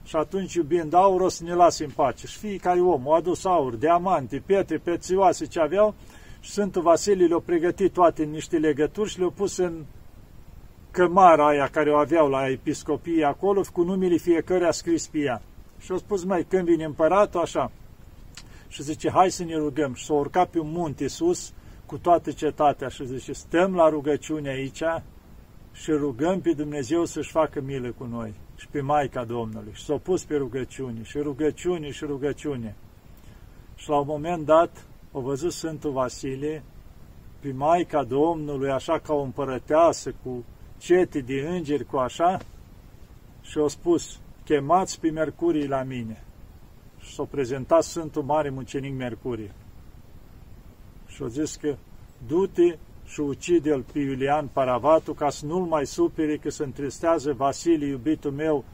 Și 0.07 0.15
atunci, 0.15 0.53
iubind 0.53 0.93
aur, 0.93 1.21
o 1.21 1.29
să 1.29 1.43
ne 1.43 1.53
lase 1.53 1.83
în 1.83 1.89
pace. 1.89 2.27
Și 2.27 2.37
fiecare 2.37 2.79
om 2.79 3.11
a 3.11 3.15
adus 3.15 3.45
aur, 3.45 3.75
diamante, 3.75 4.43
pietre 4.45 4.77
prețioase 4.77 5.45
ce 5.45 5.59
aveau 5.59 5.95
și 6.39 6.51
Sfântul 6.51 6.81
Vasile 6.81 7.25
le-a 7.25 7.39
pregătit 7.45 7.93
toate 7.93 8.23
în 8.23 8.29
niște 8.29 8.57
legături 8.57 9.09
și 9.09 9.19
le-a 9.19 9.31
pus 9.35 9.57
în 9.57 9.85
cămara 10.91 11.47
aia 11.47 11.67
care 11.67 11.91
o 11.91 11.95
aveau 11.95 12.29
la 12.29 12.49
episcopie 12.49 13.25
acolo, 13.25 13.61
cu 13.73 13.83
numele 13.83 14.15
fiecare 14.15 14.65
a 14.65 14.71
scris 14.71 15.07
pe 15.07 15.17
ea. 15.17 15.41
Și 15.79 15.91
a 15.91 15.97
spus, 15.97 16.23
mai, 16.23 16.43
când 16.43 16.65
vine 16.65 16.83
împăratul, 16.83 17.39
așa. 17.39 17.71
Și 18.67 18.83
zice, 18.83 19.09
hai 19.09 19.31
să 19.31 19.43
ne 19.43 19.55
rugăm. 19.55 19.93
Și 19.93 20.05
s-a 20.05 20.13
urcat 20.13 20.49
pe 20.49 20.59
un 20.59 20.71
munte 20.71 21.07
sus 21.07 21.53
cu 21.85 21.97
toată 21.97 22.31
cetatea 22.31 22.87
și 22.87 23.05
zice, 23.05 23.31
stăm 23.31 23.75
la 23.75 23.89
rugăciune 23.89 24.49
aici 24.49 24.83
și 25.71 25.91
rugăm 25.91 26.41
pe 26.41 26.51
Dumnezeu 26.51 27.05
să-și 27.05 27.31
facă 27.31 27.61
milă 27.61 27.91
cu 27.97 28.03
noi 28.03 28.33
și 28.57 28.67
pe 28.67 28.81
Maica 28.81 29.23
Domnului. 29.23 29.71
Și 29.73 29.83
s-au 29.83 29.97
pus 29.97 30.23
pe 30.23 30.35
rugăciune 30.35 31.03
și 31.03 31.17
rugăciune 31.17 31.91
și 31.91 32.05
rugăciune. 32.05 32.75
Și 33.75 33.89
la 33.89 33.97
un 33.97 34.05
moment 34.07 34.45
dat, 34.45 34.85
o 35.11 35.21
văzut 35.21 35.51
Sfântul 35.51 35.91
Vasile 35.91 36.63
pe 37.39 37.51
Maica 37.51 38.03
Domnului, 38.03 38.71
așa 38.71 38.99
ca 38.99 39.13
o 39.13 39.21
împărăteasă, 39.21 40.13
cu 40.23 40.45
cete 40.77 41.19
de 41.19 41.47
îngeri, 41.49 41.85
cu 41.85 41.97
așa, 41.97 42.39
și 43.41 43.57
au 43.57 43.67
spus, 43.67 44.19
chemați 44.43 44.99
pe 44.99 45.09
Mercurii 45.09 45.67
la 45.67 45.83
mine. 45.83 46.23
Și 46.99 47.13
s-a 47.13 47.23
prezentat 47.23 47.83
Sfântul 47.83 48.23
Mare 48.23 48.49
Mucenic 48.49 48.93
Mercurie. 48.93 49.51
Și 51.07 51.21
au 51.21 51.27
zis 51.27 51.55
că, 51.55 51.75
du-te 52.27 52.77
și 53.07 53.19
ucide-l 53.19 53.85
pe 53.91 53.99
Iulian 53.99 54.49
Paravatu 54.53 55.13
ca 55.13 55.29
să 55.29 55.45
nu-l 55.45 55.65
mai 55.65 55.85
supere 55.85 56.37
că 56.37 56.49
se 56.49 56.63
întristează 56.63 57.33
Vasilie, 57.33 57.87
iubitul 57.87 58.31
meu, 58.31 58.65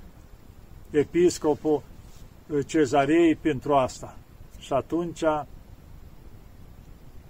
episcopul 0.90 1.82
cezarei 2.66 3.36
pentru 3.36 3.74
asta. 3.74 4.18
Și 4.60 4.74
atunci 4.74 5.22
l-a 5.22 5.48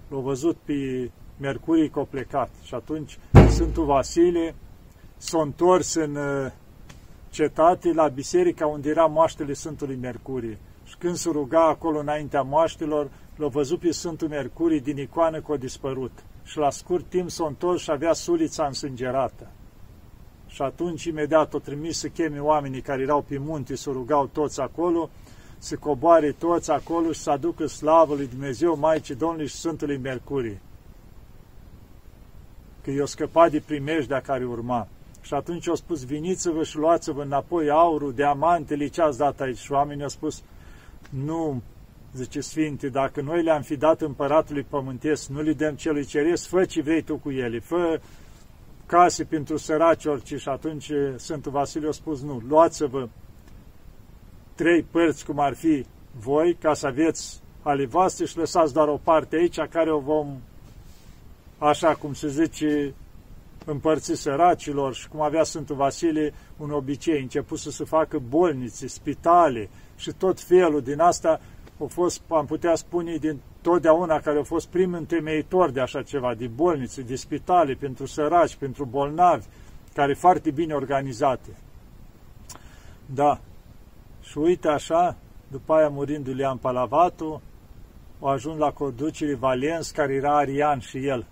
văzut 0.08 0.56
pe 0.64 1.10
Mercurii 1.40 1.90
că 1.90 1.98
a 1.98 2.02
plecat. 2.02 2.50
Și 2.62 2.74
atunci 2.74 3.18
Sfântul 3.48 3.84
Vasile 3.84 4.54
s-a 5.16 5.40
întors 5.40 5.94
în 5.94 6.16
uh, 6.16 6.52
cetate 7.30 7.92
la 7.92 8.08
biserica 8.08 8.66
unde 8.66 8.88
era 8.88 9.06
moaștele 9.06 9.52
Sfântului 9.52 9.96
Mercurie. 9.96 10.58
Și 10.84 10.96
când 10.98 11.14
se 11.14 11.30
ruga 11.30 11.68
acolo 11.68 11.98
înaintea 11.98 12.42
moaștelor, 12.42 13.10
l-a 13.36 13.48
văzut 13.48 13.78
pe 13.78 13.90
Sfântul 13.90 14.28
Mercurii 14.28 14.80
din 14.80 14.98
icoană 14.98 15.40
că 15.40 15.52
a 15.52 15.56
dispărut 15.56 16.24
și 16.44 16.58
la 16.58 16.70
scurt 16.70 17.04
timp 17.08 17.30
s-a 17.30 17.46
întors 17.46 17.82
și 17.82 17.90
avea 17.90 18.12
sulița 18.12 18.66
însângerată. 18.66 19.50
Și 20.46 20.62
atunci 20.62 21.04
imediat 21.04 21.54
o 21.54 21.58
trimis 21.58 21.98
să 21.98 22.08
cheme 22.08 22.38
oamenii 22.38 22.80
care 22.80 23.02
erau 23.02 23.24
pe 23.28 23.38
munte, 23.38 23.76
să 23.76 23.90
rugau 23.90 24.26
toți 24.26 24.60
acolo, 24.60 25.10
să 25.58 25.76
coboare 25.76 26.32
toți 26.32 26.70
acolo 26.70 27.12
și 27.12 27.20
să 27.20 27.30
aducă 27.30 27.66
slavă 27.66 28.14
lui 28.14 28.26
Dumnezeu, 28.26 28.76
Maicii 28.76 29.14
Domnului 29.14 29.46
și 29.46 29.54
Sfântului 29.54 29.96
Mercurie. 29.96 30.60
Că 32.82 32.90
i-o 32.90 33.06
scăpat 33.06 33.50
de 33.50 33.60
primejdea 33.60 34.20
care 34.20 34.44
urma. 34.44 34.88
Și 35.20 35.34
atunci 35.34 35.68
au 35.68 35.74
spus, 35.74 36.04
viniți-vă 36.04 36.62
și 36.62 36.76
luați-vă 36.76 37.22
înapoi 37.22 37.70
aurul, 37.70 38.14
diamantele, 38.14 38.86
ce 38.86 39.02
ați 39.02 39.18
dat 39.18 39.40
aici? 39.40 39.58
Și 39.58 39.72
oamenii 39.72 40.02
au 40.02 40.08
spus, 40.08 40.42
nu, 41.10 41.62
zice 42.14 42.40
Sfinte, 42.40 42.88
dacă 42.88 43.20
noi 43.20 43.42
le-am 43.42 43.62
fi 43.62 43.76
dat 43.76 44.00
împăratului 44.00 44.62
pământesc, 44.62 45.28
nu 45.28 45.40
le 45.40 45.52
dăm 45.52 45.74
celui 45.74 46.04
ceresc, 46.04 46.48
fă 46.48 46.64
ce 46.64 46.82
vrei 46.82 47.02
tu 47.02 47.16
cu 47.16 47.30
ele, 47.30 47.58
fă 47.58 48.00
case 48.86 49.24
pentru 49.24 49.56
săraci 49.56 50.04
orice. 50.04 50.36
Și 50.36 50.48
atunci 50.48 50.90
Sfântul 51.16 51.52
Vasile 51.52 51.88
a 51.88 51.90
spus, 51.90 52.22
nu, 52.22 52.42
luați-vă 52.48 53.08
trei 54.54 54.82
părți 54.82 55.24
cum 55.24 55.38
ar 55.38 55.54
fi 55.54 55.84
voi, 56.18 56.54
ca 56.54 56.74
să 56.74 56.86
aveți 56.86 57.42
ale 57.62 57.86
voastre 57.86 58.24
și 58.24 58.36
lăsați 58.36 58.72
doar 58.72 58.88
o 58.88 59.00
parte 59.02 59.36
aici, 59.36 59.60
care 59.60 59.92
o 59.92 59.98
vom, 59.98 60.36
așa 61.58 61.94
cum 61.94 62.14
se 62.14 62.28
zice, 62.28 62.94
împărți 63.64 64.14
săracilor 64.14 64.94
și 64.94 65.08
cum 65.08 65.20
avea 65.20 65.42
Sfântul 65.42 65.76
Vasile 65.76 66.32
un 66.56 66.70
obicei, 66.70 67.20
început 67.20 67.58
să 67.58 67.70
se 67.70 67.84
facă 67.84 68.22
bolnițe, 68.28 68.86
spitale 68.86 69.68
și 69.96 70.12
tot 70.12 70.40
felul 70.40 70.82
din 70.82 71.00
asta 71.00 71.40
au 71.78 71.86
fost, 71.86 72.20
am 72.28 72.46
putea 72.46 72.74
spune, 72.74 73.16
din 73.16 73.40
totdeauna 73.60 74.20
care 74.20 74.36
au 74.36 74.44
fost 74.44 74.66
prim 74.66 74.94
întemeitor 74.94 75.70
de 75.70 75.80
așa 75.80 76.02
ceva, 76.02 76.34
de 76.34 76.46
bolnițe, 76.46 77.02
de 77.02 77.16
spitale, 77.16 77.74
pentru 77.74 78.06
săraci, 78.06 78.56
pentru 78.56 78.84
bolnavi, 78.84 79.46
care 79.94 80.14
foarte 80.14 80.50
bine 80.50 80.74
organizate. 80.74 81.48
Da. 83.06 83.40
Și 84.22 84.38
uite 84.38 84.68
așa, 84.68 85.16
după 85.48 85.72
aia 85.72 85.88
murind 85.88 86.26
Iulian 86.26 86.56
Palavatu, 86.56 87.42
au 88.20 88.28
ajuns 88.28 88.58
la 88.58 88.72
conducere 88.72 89.34
Valens, 89.34 89.90
care 89.90 90.14
era 90.14 90.36
arian 90.36 90.78
și 90.78 91.06
el, 91.06 91.26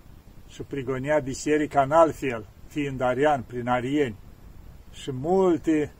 și 0.49 0.61
prigonia 0.61 1.19
biserica 1.19 1.81
în 1.81 1.91
altfel, 1.91 2.45
fiind 2.67 3.01
arian, 3.01 3.43
prin 3.47 3.67
arieni. 3.67 4.15
Și 4.91 5.11
multe 5.11 5.91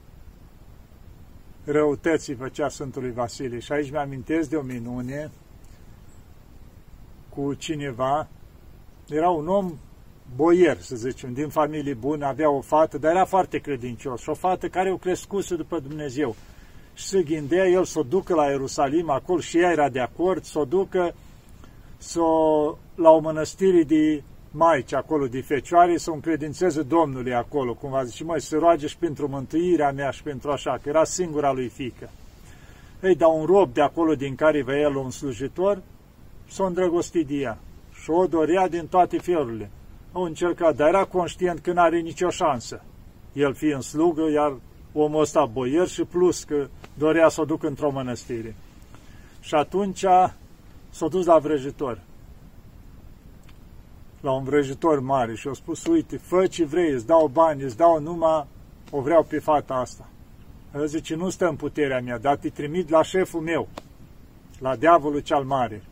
răutății 1.65 2.33
făcea 2.33 2.69
Sfântului 2.69 3.11
Vasile. 3.11 3.59
Și 3.59 3.71
aici 3.71 3.91
mi-amintesc 3.91 4.49
de 4.49 4.55
o 4.55 4.61
minune 4.61 5.31
cu 7.29 7.53
cineva, 7.53 8.27
era 9.07 9.29
un 9.29 9.47
om 9.47 9.73
boier, 10.35 10.77
să 10.79 10.95
zicem, 10.95 11.33
din 11.33 11.49
familie 11.49 11.93
bună, 11.93 12.25
avea 12.25 12.49
o 12.49 12.61
fată, 12.61 12.97
dar 12.97 13.11
era 13.11 13.25
foarte 13.25 13.57
credincios. 13.57 14.21
Și 14.21 14.29
o 14.29 14.33
fată 14.33 14.67
care 14.67 14.91
o 14.91 14.97
crescuse 14.97 15.55
după 15.55 15.79
Dumnezeu. 15.79 16.35
Și 16.93 17.07
se 17.07 17.23
gândea 17.23 17.65
el 17.65 17.85
să 17.85 17.99
o 17.99 18.03
ducă 18.03 18.35
la 18.35 18.45
Ierusalim, 18.45 19.09
acolo 19.09 19.39
și 19.39 19.57
ea 19.57 19.71
era 19.71 19.89
de 19.89 19.99
acord, 19.99 20.43
să 20.43 20.59
o 20.59 20.65
ducă 20.65 21.15
să 21.97 22.19
o, 22.19 22.75
la 22.95 23.09
o 23.09 23.19
mănăstire 23.19 23.83
de 23.83 24.23
maici 24.55 24.93
acolo 24.93 25.27
de 25.27 25.41
fecioare 25.41 25.97
să 25.97 26.11
o 26.11 26.13
încredințeze 26.13 26.81
Domnului 26.81 27.33
acolo, 27.33 27.73
cum 27.73 27.89
va 27.89 28.03
zice, 28.03 28.23
măi, 28.23 28.41
să 28.41 28.57
roage 28.57 28.87
și 28.87 28.97
pentru 28.97 29.27
mântuirea 29.27 29.91
mea 29.91 30.09
și 30.09 30.23
pentru 30.23 30.51
așa, 30.51 30.79
că 30.81 30.89
era 30.89 31.03
singura 31.03 31.51
lui 31.51 31.67
fică. 31.67 32.09
Ei, 33.03 33.15
dar 33.15 33.29
un 33.33 33.45
rob 33.45 33.73
de 33.73 33.81
acolo 33.81 34.15
din 34.15 34.35
care 34.35 34.63
vă 34.63 34.75
el 34.75 34.95
un 34.95 35.11
slujitor, 35.11 35.81
s-a 36.49 36.65
îndrăgostit 36.65 37.27
de 37.27 37.35
ea. 37.35 37.57
și 38.03 38.09
o 38.09 38.25
dorea 38.25 38.67
din 38.67 38.87
toate 38.87 39.17
felurile. 39.17 39.69
Au 40.11 40.23
încercat, 40.23 40.75
dar 40.75 40.87
era 40.87 41.03
conștient 41.03 41.59
că 41.59 41.71
n-are 41.71 41.99
nicio 41.99 42.29
șansă. 42.29 42.83
El 43.33 43.53
fiind 43.53 43.81
slugă, 43.81 44.29
iar 44.31 44.53
omul 44.93 45.21
ăsta 45.21 45.45
boier 45.45 45.87
și 45.87 46.03
plus 46.03 46.43
că 46.43 46.67
dorea 46.93 47.29
să 47.29 47.41
o 47.41 47.45
ducă 47.45 47.67
într-o 47.67 47.91
mănăstire. 47.91 48.55
Și 49.39 49.55
atunci 49.55 50.05
s-a 50.89 51.07
dus 51.09 51.25
la 51.25 51.37
vrăjitor. 51.37 51.99
La 54.23 54.31
un 54.31 54.43
vrăjitor 54.43 54.99
mare 54.99 55.35
și 55.35 55.47
a 55.47 55.53
spus, 55.53 55.85
uite, 55.85 56.17
fă 56.17 56.47
ce 56.47 56.65
vrei, 56.65 56.91
îți 56.91 57.05
dau 57.05 57.27
bani, 57.27 57.63
îți 57.63 57.77
dau 57.77 57.99
numai, 57.99 58.45
o 58.91 59.01
vreau 59.01 59.23
pe 59.23 59.39
fata 59.39 59.73
asta. 59.73 60.09
El 60.75 60.85
zice, 60.85 61.15
nu 61.15 61.29
stă 61.29 61.47
în 61.47 61.55
puterea 61.55 62.01
mea, 62.01 62.17
dar 62.17 62.35
te 62.35 62.49
trimit 62.49 62.89
la 62.89 63.03
șeful 63.03 63.41
meu, 63.41 63.67
la 64.59 64.75
diavolul 64.75 65.19
cel 65.19 65.43
mare. 65.43 65.83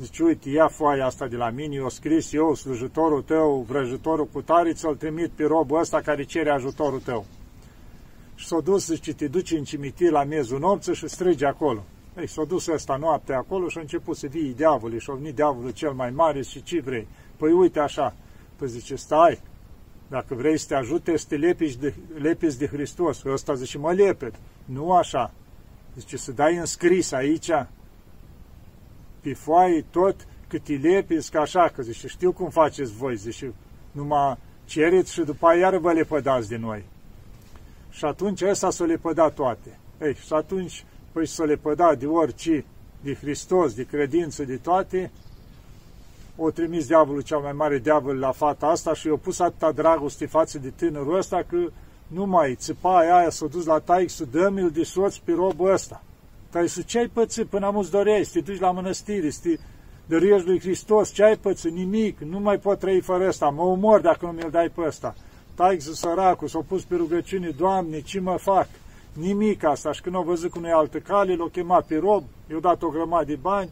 Zice, 0.00 0.22
uite, 0.22 0.50
ia 0.50 0.68
foaia 0.68 1.06
asta 1.06 1.26
de 1.26 1.36
la 1.36 1.50
mine, 1.50 1.74
eu 1.74 1.88
scris 1.88 2.32
eu, 2.32 2.54
slujitorul 2.54 3.22
tău, 3.22 3.64
vrăjitorul 3.68 4.26
cu 4.32 4.42
tare, 4.42 4.72
ți-l 4.72 4.96
trimit 4.96 5.30
pe 5.30 5.44
robul 5.44 5.80
ăsta 5.80 6.00
care 6.00 6.22
cere 6.24 6.50
ajutorul 6.50 7.00
tău. 7.00 7.24
Și 8.34 8.46
s-a 8.46 8.60
dus, 8.60 8.86
zice, 8.86 9.14
te 9.14 9.28
duci 9.28 9.50
în 9.50 9.64
cimitir 9.64 10.10
la 10.10 10.24
miezul 10.24 10.58
nopții 10.58 10.94
și 10.94 11.08
strige 11.08 11.46
acolo. 11.46 11.84
Ei, 12.18 12.28
s-a 12.28 12.44
dus 12.44 12.66
ăsta 12.66 12.96
noapte 12.96 13.32
acolo 13.32 13.68
și 13.68 13.78
a 13.78 13.80
început 13.80 14.16
să 14.16 14.26
vii 14.26 14.54
diavolul 14.54 14.98
și 14.98 15.10
a 15.10 15.14
venit 15.14 15.34
diavolul 15.34 15.70
cel 15.70 15.92
mai 15.92 16.10
mare 16.10 16.42
și 16.42 16.62
ce 16.62 16.80
vrei? 16.80 17.08
Păi 17.36 17.52
uite 17.52 17.78
așa. 17.78 18.14
Păi 18.56 18.68
zice, 18.68 18.94
stai, 18.94 19.40
dacă 20.08 20.34
vrei 20.34 20.58
să 20.58 20.66
te 20.66 20.74
ajute, 20.74 21.16
să 21.16 21.24
te 21.28 21.36
lepiți 21.36 21.78
de, 21.78 21.94
lepiți 22.14 22.58
de 22.58 22.66
Hristos. 22.66 23.22
Ăsta 23.24 23.54
zice, 23.54 23.78
mă 23.78 23.92
lepet. 23.92 24.34
Nu 24.64 24.92
așa. 24.92 25.32
Zice, 25.96 26.16
să 26.16 26.32
dai 26.32 26.56
înscris 26.56 27.12
aici, 27.12 27.50
pe 29.20 29.34
foaie, 29.34 29.84
tot 29.90 30.26
cât 30.48 30.62
te 30.62 30.72
lepiți, 30.72 31.30
ca 31.30 31.40
așa, 31.40 31.68
că 31.68 31.82
zice, 31.82 32.08
știu 32.08 32.32
cum 32.32 32.50
faceți 32.50 32.92
voi, 32.92 33.16
zice, 33.16 33.52
numai 33.90 34.36
cereți 34.64 35.12
și 35.12 35.20
după 35.20 35.46
aia 35.46 35.58
iară 35.58 35.78
vă 35.78 35.92
lepădați 35.92 36.48
de 36.48 36.56
noi. 36.56 36.84
Și 37.90 38.04
atunci 38.04 38.42
ăsta 38.42 38.70
s-o 38.70 38.84
lepăda 38.84 39.30
toate. 39.30 39.78
Ei, 40.00 40.14
și 40.14 40.32
atunci, 40.32 40.84
păi 41.12 41.26
s-o 41.26 41.44
lepăda 41.44 41.94
de 41.94 42.06
orice, 42.06 42.64
de 43.00 43.14
Hristos, 43.14 43.74
de 43.74 43.84
credință, 43.84 44.44
de 44.44 44.56
toate, 44.56 45.10
o 46.36 46.50
trimis 46.50 46.86
diavolul 46.86 47.20
cel 47.20 47.38
mai 47.38 47.52
mare 47.52 47.78
diavol 47.78 48.18
la 48.18 48.32
fata 48.32 48.66
asta 48.66 48.94
și 48.94 49.06
i-a 49.06 49.16
pus 49.16 49.38
atâta 49.38 49.72
dragoste 49.72 50.26
față 50.26 50.58
de 50.58 50.72
tânărul 50.76 51.16
ăsta 51.16 51.44
că 51.48 51.56
nu 52.06 52.26
mai 52.26 52.54
țipa 52.54 52.98
aia, 52.98 53.16
aia 53.16 53.30
s-a 53.30 53.46
dus 53.46 53.64
la 53.64 53.78
taic 53.78 54.10
să 54.10 54.24
dă-mi-l 54.30 54.70
de 54.70 54.82
soț 54.82 55.16
pe 55.16 55.32
robul 55.32 55.72
ăsta. 55.72 56.02
Tai 56.50 56.68
să 56.68 56.82
ce 56.82 56.98
ai 56.98 57.06
pățit 57.06 57.46
până 57.46 57.66
am 57.66 57.86
doreai, 57.90 58.24
să 58.24 58.30
te 58.32 58.40
duci 58.40 58.60
la 58.60 58.70
mănăstire, 58.70 59.30
să 59.30 59.40
te 59.42 59.58
dăruiești 60.06 60.46
lui 60.46 60.60
Hristos, 60.60 61.12
ce 61.12 61.24
ai 61.24 61.36
pățit? 61.36 61.72
Nimic, 61.72 62.20
nu 62.20 62.38
mai 62.38 62.58
pot 62.58 62.78
trăi 62.78 63.00
fără 63.00 63.26
ăsta, 63.28 63.48
mă 63.48 63.62
omor 63.62 64.00
dacă 64.00 64.26
nu 64.26 64.32
mi-l 64.32 64.50
dai 64.50 64.68
pe 64.68 64.80
ăsta. 64.86 65.14
Tai 65.54 65.80
să 65.80 65.94
săracul, 65.94 66.48
s-a 66.48 66.64
pus 66.68 66.84
pe 66.84 66.96
rugăciune, 66.96 67.48
Doamne, 67.48 68.00
ce 68.00 68.20
mă 68.20 68.36
fac? 68.40 68.68
Nimic 69.12 69.64
asta. 69.64 69.92
Și 69.92 70.00
când 70.00 70.14
au 70.14 70.22
văzut 70.22 70.50
că 70.50 70.58
nu 70.58 70.68
e 70.68 70.72
altă 70.72 70.98
cale, 70.98 71.34
l-au 71.34 71.46
chemat 71.46 71.86
pe 71.86 71.96
rob, 71.96 72.24
i-au 72.50 72.60
dat 72.60 72.82
o 72.82 72.88
grămadă 72.88 73.24
de 73.24 73.38
bani, 73.40 73.70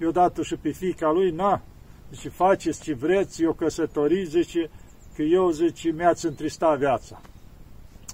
i-au 0.00 0.10
dat 0.10 0.38
și 0.42 0.56
pe 0.56 0.70
fica 0.70 1.10
lui, 1.10 1.30
na, 1.30 1.60
Zice, 2.12 2.28
faceți 2.28 2.82
ce 2.82 2.94
vreți, 2.94 3.42
eu 3.42 3.52
căsătorii, 3.52 4.24
zice, 4.24 4.70
că 5.14 5.22
eu, 5.22 5.50
zice, 5.50 5.90
mi-ați 5.90 6.26
întristat 6.26 6.78
viața. 6.78 7.20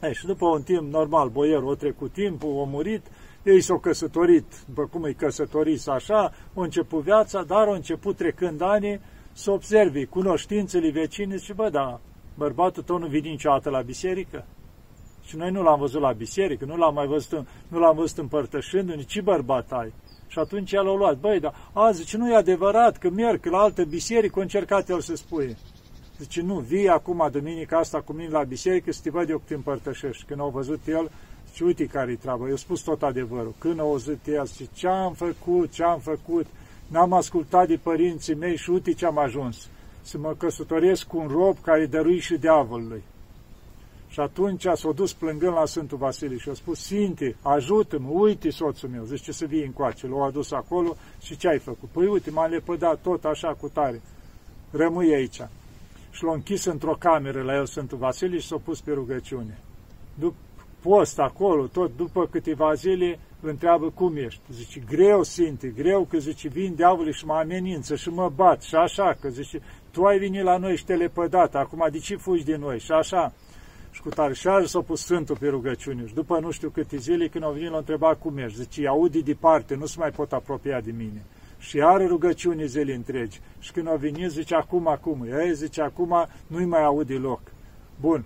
Ei, 0.02 0.14
și 0.14 0.26
după 0.26 0.46
un 0.46 0.62
timp 0.62 0.92
normal, 0.92 1.28
boierul 1.28 1.72
a 1.72 1.76
trecut 1.76 2.12
timpul, 2.12 2.60
a 2.60 2.64
murit, 2.64 3.06
ei 3.44 3.60
s-au 3.60 3.78
căsătorit, 3.78 4.44
după 4.66 4.86
cum 4.86 5.02
îi 5.02 5.14
căsătoriți 5.14 5.90
așa, 5.90 6.32
au 6.54 6.62
început 6.62 7.02
viața, 7.02 7.42
dar 7.42 7.66
au 7.66 7.72
început 7.72 8.16
trecând 8.16 8.62
ani 8.62 9.00
să 9.32 9.50
observi 9.50 10.06
cunoștințele 10.06 10.90
vecine 10.90 11.36
și 11.36 11.52
bă, 11.52 11.68
da, 11.70 12.00
bărbatul 12.34 12.82
tău 12.82 12.98
nu 12.98 13.06
vine 13.06 13.28
niciodată 13.28 13.70
la 13.70 13.80
biserică. 13.80 14.46
Și 15.24 15.36
noi 15.36 15.50
nu 15.50 15.62
l-am 15.62 15.78
văzut 15.78 16.00
la 16.00 16.12
biserică, 16.12 16.64
nu 16.64 16.76
l-am 16.76 16.94
mai 16.94 17.06
văzut, 17.06 17.46
nu 17.68 17.78
l-am 17.78 17.96
văzut 17.96 18.18
împărtășându 18.18 18.94
nici 18.94 19.10
ce 19.10 19.20
bărbat 19.20 19.72
ai. 19.72 19.92
Și 20.28 20.38
atunci 20.38 20.72
el 20.72 20.88
a 20.88 20.94
luat, 20.94 21.18
băi, 21.18 21.40
dar 21.40 21.54
azi, 21.72 21.98
zice, 21.98 22.16
nu 22.16 22.30
e 22.30 22.34
adevărat 22.36 22.96
că 22.96 23.10
merg 23.10 23.46
la 23.46 23.58
altă 23.58 23.84
biserică, 23.84 24.38
a 24.38 24.42
încercat 24.42 24.88
el 24.88 25.00
să 25.00 25.16
spui. 25.16 25.56
Zice, 26.18 26.42
nu, 26.42 26.58
vii 26.58 26.88
acum 26.88 27.28
duminica 27.32 27.78
asta 27.78 28.00
cu 28.00 28.12
mine 28.12 28.28
la 28.28 28.42
biserică 28.42 28.92
să 28.92 29.00
te 29.02 29.10
văd 29.10 29.28
eu 29.28 29.36
că 29.36 29.44
te 29.46 29.54
împărtășești. 29.54 30.24
Când 30.24 30.40
au 30.40 30.50
văzut 30.50 30.80
el, 30.86 31.10
zice, 31.48 31.64
uite 31.64 31.86
care-i 31.86 32.16
treaba, 32.16 32.48
eu 32.48 32.56
spus 32.56 32.80
tot 32.80 33.02
adevărul. 33.02 33.54
Când 33.58 33.80
au 33.80 33.88
auzit 33.88 34.26
el, 34.26 34.44
zice, 34.44 34.68
ce-am 34.74 35.12
făcut, 35.12 35.72
ce-am 35.72 35.98
făcut, 35.98 36.46
n-am 36.86 37.12
ascultat 37.12 37.68
de 37.68 37.76
părinții 37.82 38.34
mei 38.34 38.56
și 38.56 38.70
uite 38.70 38.92
ce-am 38.92 39.18
ajuns. 39.18 39.68
Să 40.02 40.18
mă 40.18 40.34
căsătoresc 40.38 41.06
cu 41.06 41.18
un 41.18 41.26
rob 41.26 41.56
care 41.60 41.86
dărui 41.86 42.18
și 42.18 42.36
diavolului. 42.36 43.02
Și 44.08 44.20
atunci 44.20 44.66
s-a 44.74 44.92
dus 44.94 45.12
plângând 45.12 45.52
la 45.52 45.64
Sfântul 45.64 45.98
Vasile 45.98 46.36
și 46.36 46.48
a 46.48 46.54
spus, 46.54 46.80
Sfinte, 46.80 47.36
ajută-mă, 47.42 48.08
uite 48.08 48.50
soțul 48.50 48.88
meu, 48.88 49.04
zice 49.04 49.32
să 49.32 49.44
vii 49.44 49.64
încoace. 49.64 50.06
L-au 50.06 50.24
adus 50.24 50.52
acolo 50.52 50.96
și 51.20 51.36
ce 51.36 51.48
ai 51.48 51.58
făcut? 51.58 51.88
Păi 51.88 52.06
uite, 52.06 52.30
m-a 52.30 52.46
lepădat 52.46 53.00
tot 53.02 53.24
așa 53.24 53.54
cu 53.60 53.68
tare. 53.68 54.02
Rămâi 54.70 55.14
aici. 55.14 55.40
Și 56.10 56.24
l-a 56.24 56.32
închis 56.32 56.64
într-o 56.64 56.96
cameră 56.98 57.42
la 57.42 57.54
el 57.54 57.66
Sfântul 57.66 57.98
Vasile 57.98 58.38
și 58.38 58.46
s-a 58.46 58.60
pus 58.64 58.80
pe 58.80 58.92
rugăciune. 58.92 59.58
După 60.14 60.36
post 60.82 61.18
acolo, 61.18 61.66
tot 61.66 61.96
după 61.96 62.26
câteva 62.26 62.74
zile, 62.74 63.18
îl 63.40 63.48
întreabă 63.48 63.90
cum 63.90 64.16
ești. 64.16 64.40
Zice, 64.52 64.82
greu, 64.88 65.22
Sinte, 65.22 65.68
greu, 65.68 66.04
că 66.04 66.18
zice, 66.18 66.48
vin 66.48 66.74
diavolii 66.74 67.12
și 67.12 67.24
mă 67.24 67.34
amenință 67.34 67.96
și 67.96 68.08
mă 68.08 68.32
bat 68.34 68.62
și 68.62 68.74
așa, 68.74 69.16
că 69.20 69.28
zice, 69.28 69.60
tu 69.90 70.04
ai 70.04 70.18
venit 70.18 70.42
la 70.42 70.56
noi 70.56 70.76
și 70.76 70.84
te 70.84 70.94
lepădat, 70.94 71.54
acum 71.54 71.88
de 71.90 71.98
ce 71.98 72.16
fugi 72.16 72.44
de 72.44 72.56
noi 72.56 72.78
și 72.78 72.90
așa 72.92 73.32
și 73.90 74.02
cu 74.02 74.08
tare. 74.08 74.34
Și 74.34 74.48
s-a 74.64 74.80
pus 74.80 75.00
Sfântul 75.00 75.36
pe 75.36 75.48
rugăciune. 75.48 76.06
Și 76.06 76.14
după 76.14 76.38
nu 76.40 76.50
știu 76.50 76.68
câte 76.68 76.96
zile, 76.96 77.28
când 77.28 77.44
au 77.44 77.52
venit, 77.52 77.70
l-a 77.70 77.76
întrebat 77.76 78.18
cum 78.18 78.38
ești. 78.38 78.58
Zice, 78.58 78.86
audi 78.86 79.22
departe, 79.22 79.74
nu 79.74 79.86
se 79.86 79.96
mai 79.98 80.10
pot 80.10 80.32
apropia 80.32 80.80
de 80.80 80.90
mine. 80.96 81.24
Și 81.58 81.80
are 81.80 82.06
rugăciune 82.06 82.64
zile 82.64 82.94
întregi. 82.94 83.40
Și 83.58 83.72
când 83.72 83.88
au 83.88 83.96
venit, 83.96 84.30
zice, 84.30 84.54
acum, 84.54 84.88
acum. 84.88 85.26
Ei, 85.40 85.54
zice, 85.54 85.80
acum 85.82 86.26
nu-i 86.46 86.64
mai 86.64 86.84
audi 86.84 87.16
loc. 87.18 87.40
Bun. 88.00 88.24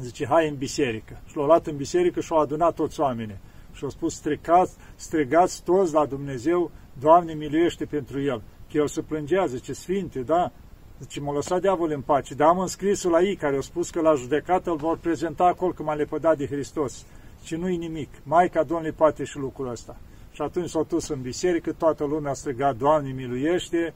Zice, 0.00 0.26
hai 0.26 0.48
în 0.48 0.56
biserică. 0.56 1.20
Și 1.26 1.36
l-au 1.36 1.46
luat 1.46 1.66
în 1.66 1.76
biserică 1.76 2.20
și 2.20 2.32
au 2.32 2.38
adunat 2.38 2.74
toți 2.74 3.00
oamenii. 3.00 3.38
Și 3.72 3.84
au 3.84 3.90
spus, 3.90 4.14
strigați, 4.14 4.76
strigați 4.94 5.62
toți 5.62 5.92
la 5.92 6.06
Dumnezeu, 6.06 6.70
Doamne, 7.00 7.32
miluiește 7.34 7.84
pentru 7.84 8.20
el. 8.20 8.42
Că 8.70 8.76
el 8.76 8.86
se 8.86 9.00
plângea, 9.00 9.46
zice, 9.46 9.72
Sfinte, 9.72 10.20
da, 10.20 10.52
Zice, 11.00 11.20
m-a 11.20 11.32
lăsat 11.32 11.60
diavol 11.60 11.90
în 11.90 12.00
pace, 12.00 12.34
dar 12.34 12.48
am 12.48 12.58
înscrisul 12.58 13.10
la 13.10 13.20
ei 13.20 13.36
care 13.36 13.54
au 13.54 13.60
spus 13.60 13.90
că 13.90 14.00
la 14.00 14.14
judecată 14.14 14.70
îl 14.70 14.76
vor 14.76 14.98
prezenta 14.98 15.44
acolo 15.44 15.72
că 15.72 15.82
m-a 15.82 15.94
lepădat 15.94 16.36
de 16.36 16.46
Hristos. 16.46 17.04
Și 17.44 17.54
nu-i 17.56 17.76
nimic. 17.76 18.08
Maica 18.22 18.62
Domnului 18.62 18.92
poate 18.92 19.24
și 19.24 19.38
lucrul 19.38 19.70
ăsta. 19.70 19.96
Și 20.32 20.42
atunci 20.42 20.68
s-au 20.68 20.84
dus 20.88 21.08
în 21.08 21.20
biserică, 21.20 21.72
toată 21.72 22.04
lumea 22.04 22.30
a 22.30 22.34
strigat, 22.34 22.76
Doamne 22.76 23.12
miluiește, 23.12 23.94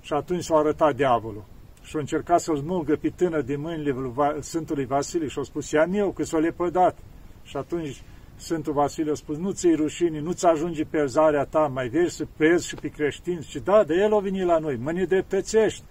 și 0.00 0.12
atunci 0.12 0.44
s-a 0.44 0.56
arătat 0.56 0.96
diavolul. 0.96 1.44
Și 1.82 1.96
a 1.96 1.98
încercat 1.98 2.40
să-l 2.40 2.56
smulgă 2.56 2.96
pe 2.96 3.08
tână 3.08 3.40
de 3.40 3.56
mâinile 3.56 3.94
Sfântului 4.40 4.86
Vasile 4.86 5.26
și 5.26 5.38
a 5.38 5.42
spus, 5.42 5.70
ia 5.70 5.88
eu, 5.92 6.10
că 6.10 6.24
s-a 6.24 6.38
lepădat. 6.38 6.98
Și 7.42 7.56
atunci 7.56 8.02
Sfântul 8.36 8.72
Vasile 8.72 9.10
a 9.10 9.14
spus, 9.14 9.36
nu 9.36 9.50
ți-i 9.50 9.74
rușine, 9.74 10.20
nu-ți 10.20 10.46
ajunge 10.46 10.84
perzarea 10.84 11.44
ta, 11.44 11.70
mai 11.72 11.88
vezi 11.88 12.16
să 12.16 12.26
pezi 12.36 12.68
și 12.68 12.74
pe 12.74 12.88
creștini. 12.88 13.42
Și 13.42 13.58
da, 13.58 13.84
de 13.84 13.94
el 13.94 14.14
a 14.14 14.18
venit 14.18 14.44
la 14.44 14.58
noi, 14.58 14.76
mă 14.76 14.92
nedreptățești. 14.92 15.82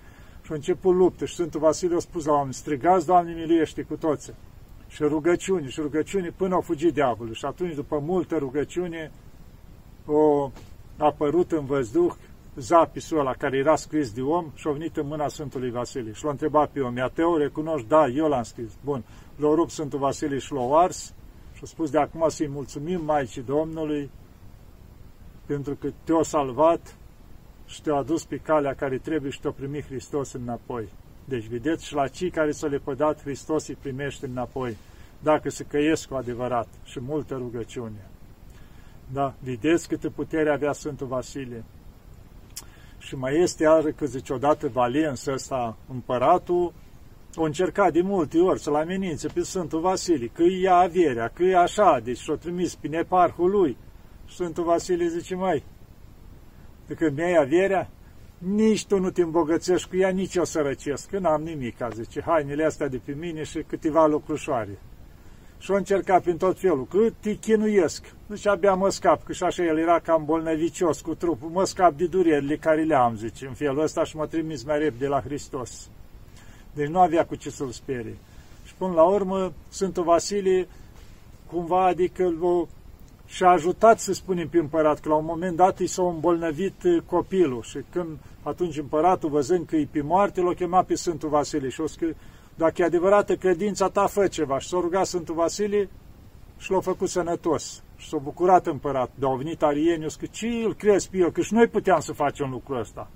Și 0.48 0.54
a 0.54 0.56
început 0.56 0.96
luptă 0.96 1.26
și 1.26 1.34
Sfântul 1.34 1.60
Vasile 1.60 1.96
a 1.96 2.00
spus 2.00 2.26
la 2.26 2.34
oameni, 2.34 2.54
strigați, 2.54 3.06
Doamne, 3.06 3.34
miluiește 3.34 3.82
cu 3.82 3.96
toți. 3.96 4.34
Și 4.88 5.04
rugăciuni, 5.04 5.70
și 5.70 5.82
rugăciuni 5.82 6.32
până 6.32 6.54
au 6.54 6.62
fugit 6.62 6.94
diavolul. 6.94 7.34
Și 7.34 7.46
atunci, 7.46 7.74
după 7.74 8.00
multă 8.00 8.38
rugăciune, 8.38 9.12
o 10.06 10.52
apărut 10.98 11.52
în 11.52 11.66
văzduh 11.66 12.14
zapisul 12.56 13.20
ăla 13.20 13.34
care 13.34 13.58
era 13.58 13.76
scris 13.76 14.12
de 14.12 14.22
om 14.22 14.52
și 14.56 14.68
a 14.68 14.72
venit 14.72 14.98
în 14.98 15.08
mâna 15.08 15.28
Sfântului 15.28 15.72
Vasile. 15.72 16.12
Și 16.12 16.24
l-a 16.24 16.32
întrebat 16.32 16.70
pe 16.70 16.80
om, 16.80 16.96
ia 16.96 17.08
Teo, 17.08 17.38
recunoști? 17.38 17.88
Da, 17.88 18.08
eu 18.08 18.28
l-am 18.28 18.44
scris. 18.44 18.72
Bun, 18.84 19.04
l-a 19.36 19.54
rupt 19.54 19.72
Sfântul 19.72 20.00
Vasile 20.00 20.38
și 20.38 20.54
l-a 20.54 20.80
ars 20.82 21.14
și 21.54 21.60
a 21.64 21.66
spus 21.66 21.90
de 21.90 22.00
acum 22.00 22.30
să-i 22.30 22.48
mulțumim 22.48 23.04
Maicii 23.04 23.42
Domnului 23.42 24.10
pentru 25.46 25.76
că 25.76 25.90
te-a 26.04 26.22
salvat 26.22 26.96
și 27.68 27.82
te-a 27.82 27.96
adus 27.96 28.26
pe 28.26 28.38
calea 28.38 28.74
care 28.74 28.98
trebuie 28.98 29.32
și 29.32 29.40
te-a 29.40 29.52
primit 29.52 29.86
Hristos 29.86 30.34
înapoi. 30.34 30.90
Deci, 31.26 31.46
vedeți, 31.46 31.86
și 31.86 31.94
la 31.94 32.08
cei 32.08 32.30
care 32.30 32.52
s-au 32.52 32.70
lepădat, 32.70 33.22
Hristos 33.22 33.68
îi 33.68 33.78
primește 33.82 34.26
înapoi, 34.26 34.78
dacă 35.20 35.50
se 35.50 35.64
căiesc 35.64 36.08
cu 36.08 36.16
adevărat 36.16 36.68
și 36.84 37.00
multă 37.00 37.36
rugăciune. 37.36 38.10
Da, 39.14 39.34
vedeți 39.44 39.88
câtă 39.88 40.10
putere 40.10 40.50
avea 40.50 40.72
Sfântul 40.72 41.08
Vasile. 41.08 41.64
Și 42.98 43.16
mai 43.16 43.42
este 43.42 43.64
iară 43.64 43.90
că 43.90 44.06
zice 44.06 44.34
odată 44.34 44.68
Valens 44.68 45.26
ăsta, 45.26 45.78
împăratul, 45.92 46.74
o 47.36 47.44
încercat 47.44 47.94
de 47.94 48.02
multe 48.02 48.40
ori 48.40 48.60
să-l 48.60 48.76
amenințe 48.76 49.28
pe 49.28 49.42
Sfântul 49.42 49.80
Vasile, 49.80 50.26
că 50.26 50.42
îi 50.42 50.62
ia 50.62 50.76
averea, 50.76 51.28
că 51.28 51.44
e 51.44 51.58
așa, 51.58 52.00
deci 52.04 52.18
și-o 52.18 52.36
trimis 52.36 52.76
pe 52.76 52.88
neparhul 52.88 53.50
lui. 53.50 53.78
Sfântul 54.30 54.64
Vasile 54.64 55.08
zice, 55.08 55.36
mai, 55.36 55.64
de 56.88 56.94
când 56.94 57.18
mi-ai 57.18 57.36
averea, 57.36 57.90
nici 58.38 58.86
tu 58.86 59.00
nu 59.00 59.10
te 59.10 59.22
îmbogățești 59.22 59.90
cu 59.90 59.98
ea, 59.98 60.10
nici 60.10 60.36
eu 60.36 60.44
sărăcesc, 60.44 61.10
că 61.10 61.20
n-am 61.20 61.42
nimic, 61.42 61.78
zice, 61.94 62.22
hainele 62.22 62.64
astea 62.64 62.88
de 62.88 63.02
pe 63.06 63.12
mine 63.12 63.44
și 63.44 63.64
câteva 63.68 64.06
lucrușoare. 64.06 64.80
Și-o 65.60 65.76
încerca 65.76 66.20
prin 66.20 66.38
tot 66.38 66.60
felul, 66.60 66.88
că 66.90 66.98
te 67.20 67.34
chinuiesc. 67.36 68.14
Deci 68.28 68.48
abia 68.48 68.74
mă 68.74 68.90
scap, 68.90 69.24
că 69.24 69.34
și 69.34 69.44
așa 69.44 69.64
el 69.64 69.78
era 69.78 70.00
cam 70.00 70.26
bolnevicios 70.26 71.02
cu 71.02 71.16
trupul, 71.16 71.50
mă 71.50 71.66
scap 71.66 71.94
de 71.94 72.06
durerile 72.06 72.58
care 72.58 72.84
le 72.84 72.96
am, 72.96 73.16
zice, 73.16 73.48
în 73.48 73.54
felul 73.54 73.82
ăsta 73.82 74.04
și 74.04 74.16
mă 74.16 74.28
trimis 74.28 74.64
mai 74.64 74.80
repede 74.80 75.08
la 75.08 75.22
Hristos. 75.22 75.90
Deci 76.74 76.88
nu 76.88 77.00
avea 77.00 77.26
cu 77.26 77.36
ce 77.36 77.50
să-l 77.50 77.70
sperie. 77.70 78.18
Și 78.66 78.74
până 78.78 78.94
la 78.94 79.04
urmă, 79.04 79.54
Sfântul 79.70 80.04
Vasilie, 80.04 80.68
cumva, 81.52 81.86
adică 81.86 82.34
o 82.42 82.68
și 83.28 83.44
a 83.44 83.48
ajutat, 83.48 84.00
să 84.00 84.14
spunem, 84.14 84.50
pe 84.50 84.58
împărat, 84.58 85.00
că 85.00 85.10
la 85.10 85.16
un 85.16 85.26
moment 85.26 85.56
dat 85.56 85.80
i 85.80 85.88
s-a 85.88 86.04
îmbolnăvit 86.04 86.84
uh, 86.84 87.02
copilul 87.06 87.62
și 87.62 87.80
când 87.92 88.18
atunci 88.44 88.78
împăratul, 88.78 89.30
văzând 89.30 89.66
că 89.66 89.76
e 89.76 89.88
pe 89.92 90.02
moarte, 90.02 90.42
l-a 90.42 90.54
chemat 90.54 90.86
pe 90.86 90.96
Sfântul 90.96 91.30
Vasilie 91.30 91.70
și 91.70 91.82
o 91.82 91.88
scris, 91.88 92.16
dacă 92.56 92.82
e 92.82 92.86
adevărată 92.86 93.36
credința 93.36 93.90
ta, 93.90 94.08
fă 94.08 94.28
ceva. 94.28 94.60
Și 94.60 94.68
s-a 94.68 94.78
rugat 94.80 95.06
Sfântul 95.06 95.36
Vasilie 95.36 95.90
și 96.58 96.72
l-a 96.72 96.80
făcut 96.80 97.10
sănătos. 97.10 97.84
Și 97.98 98.10
s-a 98.10 98.18
bucurat 98.18 98.68
împărat. 98.68 99.12
Dar 99.16 99.30
au 99.30 99.36
venit 99.36 99.64
arieni, 99.64 100.06
că 100.20 100.26
ce 100.32 100.48
îl 100.48 100.76
crezi 100.76 101.10
pe 101.10 101.18
el? 101.18 101.32
Că 101.32 101.42
și 101.42 101.54
noi 101.54 101.68
puteam 101.68 102.00
să 102.00 102.14
facem 102.14 102.50
lucrul 102.50 102.80
ăsta. 102.80 103.10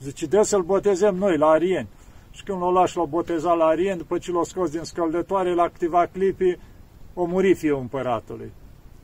Zice, 0.00 0.26
de 0.26 0.42
să-l 0.42 0.62
botezăm 0.62 1.14
noi 1.14 1.36
la 1.36 1.46
arieni. 1.46 1.88
Și 2.30 2.42
când 2.42 2.60
l-au 2.60 2.72
luat 2.72 2.88
și 2.88 2.96
l-au 2.96 3.06
botezat 3.06 3.56
la 3.56 3.64
arieni, 3.64 3.98
după 3.98 4.18
ce 4.18 4.32
l-au 4.32 4.44
scos 4.44 4.70
din 4.70 4.82
scăldătoare, 4.82 5.54
la 5.54 5.68
câteva 5.68 6.06
clipi, 6.06 6.58
o 7.14 7.24
muri 7.24 7.54
fiul 7.54 7.80
împăratului 7.80 8.52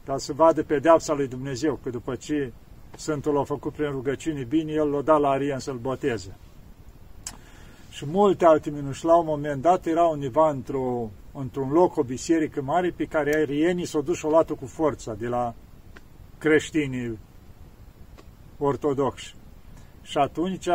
ca 0.04 0.18
să 0.18 0.32
vadă 0.32 0.62
pedeapsa 0.62 1.12
lui 1.12 1.28
Dumnezeu, 1.28 1.78
că 1.82 1.90
după 1.90 2.14
ce 2.14 2.52
Sfântul 2.96 3.32
l-a 3.32 3.44
făcut 3.44 3.72
prin 3.72 3.90
rugăciuni 3.90 4.44
bine, 4.44 4.72
el 4.72 4.90
l-a 4.90 5.00
dat 5.00 5.20
la 5.20 5.28
Arien 5.28 5.58
să-l 5.58 5.76
boteze. 5.76 6.36
Și 7.90 8.06
multe 8.06 8.44
alte 8.44 8.70
minuni. 8.70 8.94
Și 8.94 9.04
la 9.04 9.16
un 9.16 9.26
moment 9.26 9.62
dat 9.62 9.86
era 9.86 10.04
undeva 10.04 10.50
într-o, 10.50 11.10
într-un 11.32 11.70
loc, 11.72 11.96
o 11.96 12.02
biserică 12.02 12.62
mare, 12.62 12.90
pe 12.90 13.04
care 13.04 13.36
arienii 13.36 13.86
s-au 13.86 14.02
dus 14.02 14.16
și 14.16 14.24
o 14.24 14.28
luat 14.28 14.50
cu 14.50 14.66
forța 14.66 15.14
de 15.14 15.26
la 15.26 15.54
creștinii 16.38 17.18
ortodoxi. 18.58 19.34
Și 20.02 20.18
atunci 20.18 20.68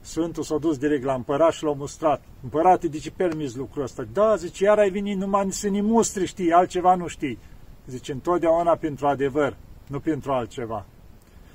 Sfântul 0.00 0.42
s-a 0.42 0.58
dus 0.58 0.78
direct 0.78 1.04
la 1.04 1.14
împărat 1.14 1.52
și 1.52 1.64
l-a 1.64 1.72
mustrat. 1.72 2.22
Împărate, 2.42 2.88
de 2.88 2.98
ce 2.98 3.10
permis 3.10 3.54
lucrul 3.54 3.82
ăsta? 3.82 4.04
Da, 4.12 4.36
zice, 4.36 4.64
iar 4.64 4.78
ai 4.78 4.90
venit 4.90 5.16
numai 5.16 5.52
să 5.52 5.68
ne 5.68 5.80
mustri, 5.80 6.26
știi, 6.26 6.52
altceva 6.52 6.94
nu 6.94 7.06
știi. 7.06 7.38
Zice, 7.86 8.12
întotdeauna 8.12 8.76
pentru 8.76 9.06
adevăr, 9.06 9.56
nu 9.86 10.00
pentru 10.00 10.32
altceva. 10.32 10.86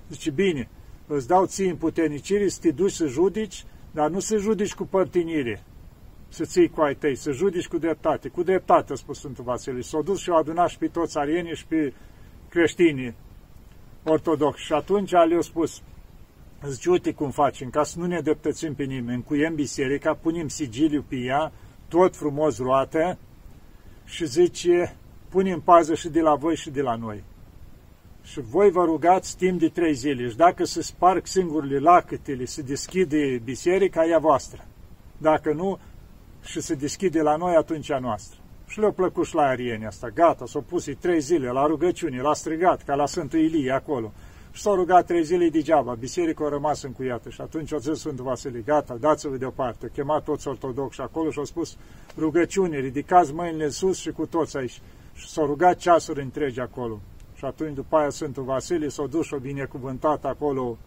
Zice, 0.09 0.31
bine, 0.31 0.69
îți 1.07 1.27
dau 1.27 1.45
ție 1.45 1.69
în 1.69 1.75
puternicire 1.75 2.47
să 2.47 2.59
te 2.61 2.71
duci 2.71 2.91
să 2.91 3.07
judici, 3.07 3.65
dar 3.91 4.09
nu 4.09 4.19
să 4.19 4.37
judici 4.37 4.73
cu 4.73 4.83
părtinire, 4.83 5.63
să 6.29 6.45
ții 6.45 6.69
cu 6.69 6.81
ai 6.81 6.95
tăi, 6.95 7.15
să 7.15 7.31
judici 7.31 7.67
cu 7.67 7.77
dreptate. 7.77 8.29
Cu 8.29 8.43
dreptate, 8.43 8.93
a 8.93 8.95
spus 8.95 9.17
Sfântul 9.17 9.43
Vasile. 9.43 9.81
S-au 9.81 10.01
dus 10.01 10.19
și 10.19 10.29
au 10.29 10.37
adunat 10.37 10.69
și 10.69 10.77
pe 10.77 10.87
toți 10.87 11.17
arienii 11.17 11.55
și 11.55 11.65
pe 11.65 11.93
creștinii 12.49 13.15
ortodoxi. 14.03 14.63
Și 14.63 14.73
atunci 14.73 15.11
le-au 15.11 15.41
spus, 15.41 15.81
zice, 16.67 16.89
uite 16.89 17.11
cum 17.13 17.29
facem, 17.29 17.69
ca 17.69 17.83
să 17.83 17.99
nu 17.99 18.05
ne 18.05 18.19
dreptățim 18.19 18.73
pe 18.73 18.83
nimeni, 18.83 19.15
încuiem 19.15 19.55
biserica, 19.55 20.13
punem 20.13 20.47
sigiliu 20.47 21.05
pe 21.07 21.15
ea, 21.15 21.51
tot 21.87 22.15
frumos 22.15 22.57
roată, 22.57 23.17
și 24.05 24.25
zice, 24.25 24.95
punem 25.31 25.61
pază 25.61 25.95
și 25.95 26.09
de 26.09 26.21
la 26.21 26.35
voi 26.35 26.55
și 26.55 26.69
de 26.69 26.81
la 26.81 26.95
noi. 26.95 27.23
Și 28.23 28.41
voi 28.41 28.71
vă 28.71 28.83
rugați 28.83 29.37
timp 29.37 29.59
de 29.59 29.69
trei 29.69 29.93
zile 29.93 30.29
și 30.29 30.35
dacă 30.35 30.63
se 30.63 30.81
sparg 30.81 31.25
singurile 31.25 31.79
lacătele, 31.79 32.45
se 32.45 32.61
deschide 32.61 33.41
biserica, 33.43 34.05
ea 34.05 34.19
voastră. 34.19 34.65
Dacă 35.17 35.53
nu, 35.53 35.79
și 36.43 36.61
se 36.61 36.73
deschide 36.73 37.21
la 37.21 37.35
noi, 37.35 37.55
atunci 37.55 37.91
a 37.91 37.99
noastră. 37.99 38.39
Și 38.67 38.79
le-a 38.79 38.91
plăcut 38.91 39.25
și 39.25 39.35
la 39.35 39.41
arieni 39.41 39.85
asta. 39.85 40.09
Gata, 40.09 40.45
s-au 40.45 40.61
pus 40.61 40.89
trei 40.99 41.19
zile 41.19 41.49
la 41.49 41.65
rugăciune, 41.65 42.21
l-a 42.21 42.33
strigat, 42.33 42.83
ca 42.83 42.95
la 42.95 43.05
Sfântul 43.05 43.39
Ilie 43.39 43.71
acolo. 43.71 44.11
Și 44.51 44.61
s-au 44.61 44.75
rugat 44.75 45.05
trei 45.05 45.23
zile 45.23 45.49
degeaba, 45.49 45.93
biserica 45.93 46.45
a 46.45 46.49
rămas 46.49 46.83
încuiată. 46.83 47.29
Și 47.29 47.41
atunci 47.41 47.73
a 47.73 47.77
zis 47.77 47.99
Sfântul 47.99 48.25
Vasile, 48.25 48.59
gata, 48.59 48.97
dați-vă 48.99 49.37
deoparte. 49.37 49.85
A 49.85 49.89
chemat 49.93 50.23
toți 50.23 50.47
ortodoxi 50.47 51.01
acolo 51.01 51.31
și 51.31 51.39
au 51.39 51.45
spus 51.45 51.77
rugăciune, 52.17 52.79
ridicați 52.79 53.33
mâinile 53.33 53.69
sus 53.69 53.99
și 53.99 54.11
cu 54.11 54.25
toți 54.25 54.57
aici 54.57 54.81
și 55.21 55.27
s-au 55.27 55.45
rugat 55.45 55.77
ceasuri 55.77 56.21
întregi 56.21 56.59
acolo. 56.59 56.99
Și 57.35 57.45
atunci, 57.45 57.75
după 57.75 57.95
aia, 57.95 58.09
Sfântul 58.09 58.43
Vasile 58.43 58.87
s-a 58.87 59.05
dus 59.05 59.25
și 59.25 59.33
a 59.33 59.37
binecuvântat 59.37 60.25
acolo 60.25 60.77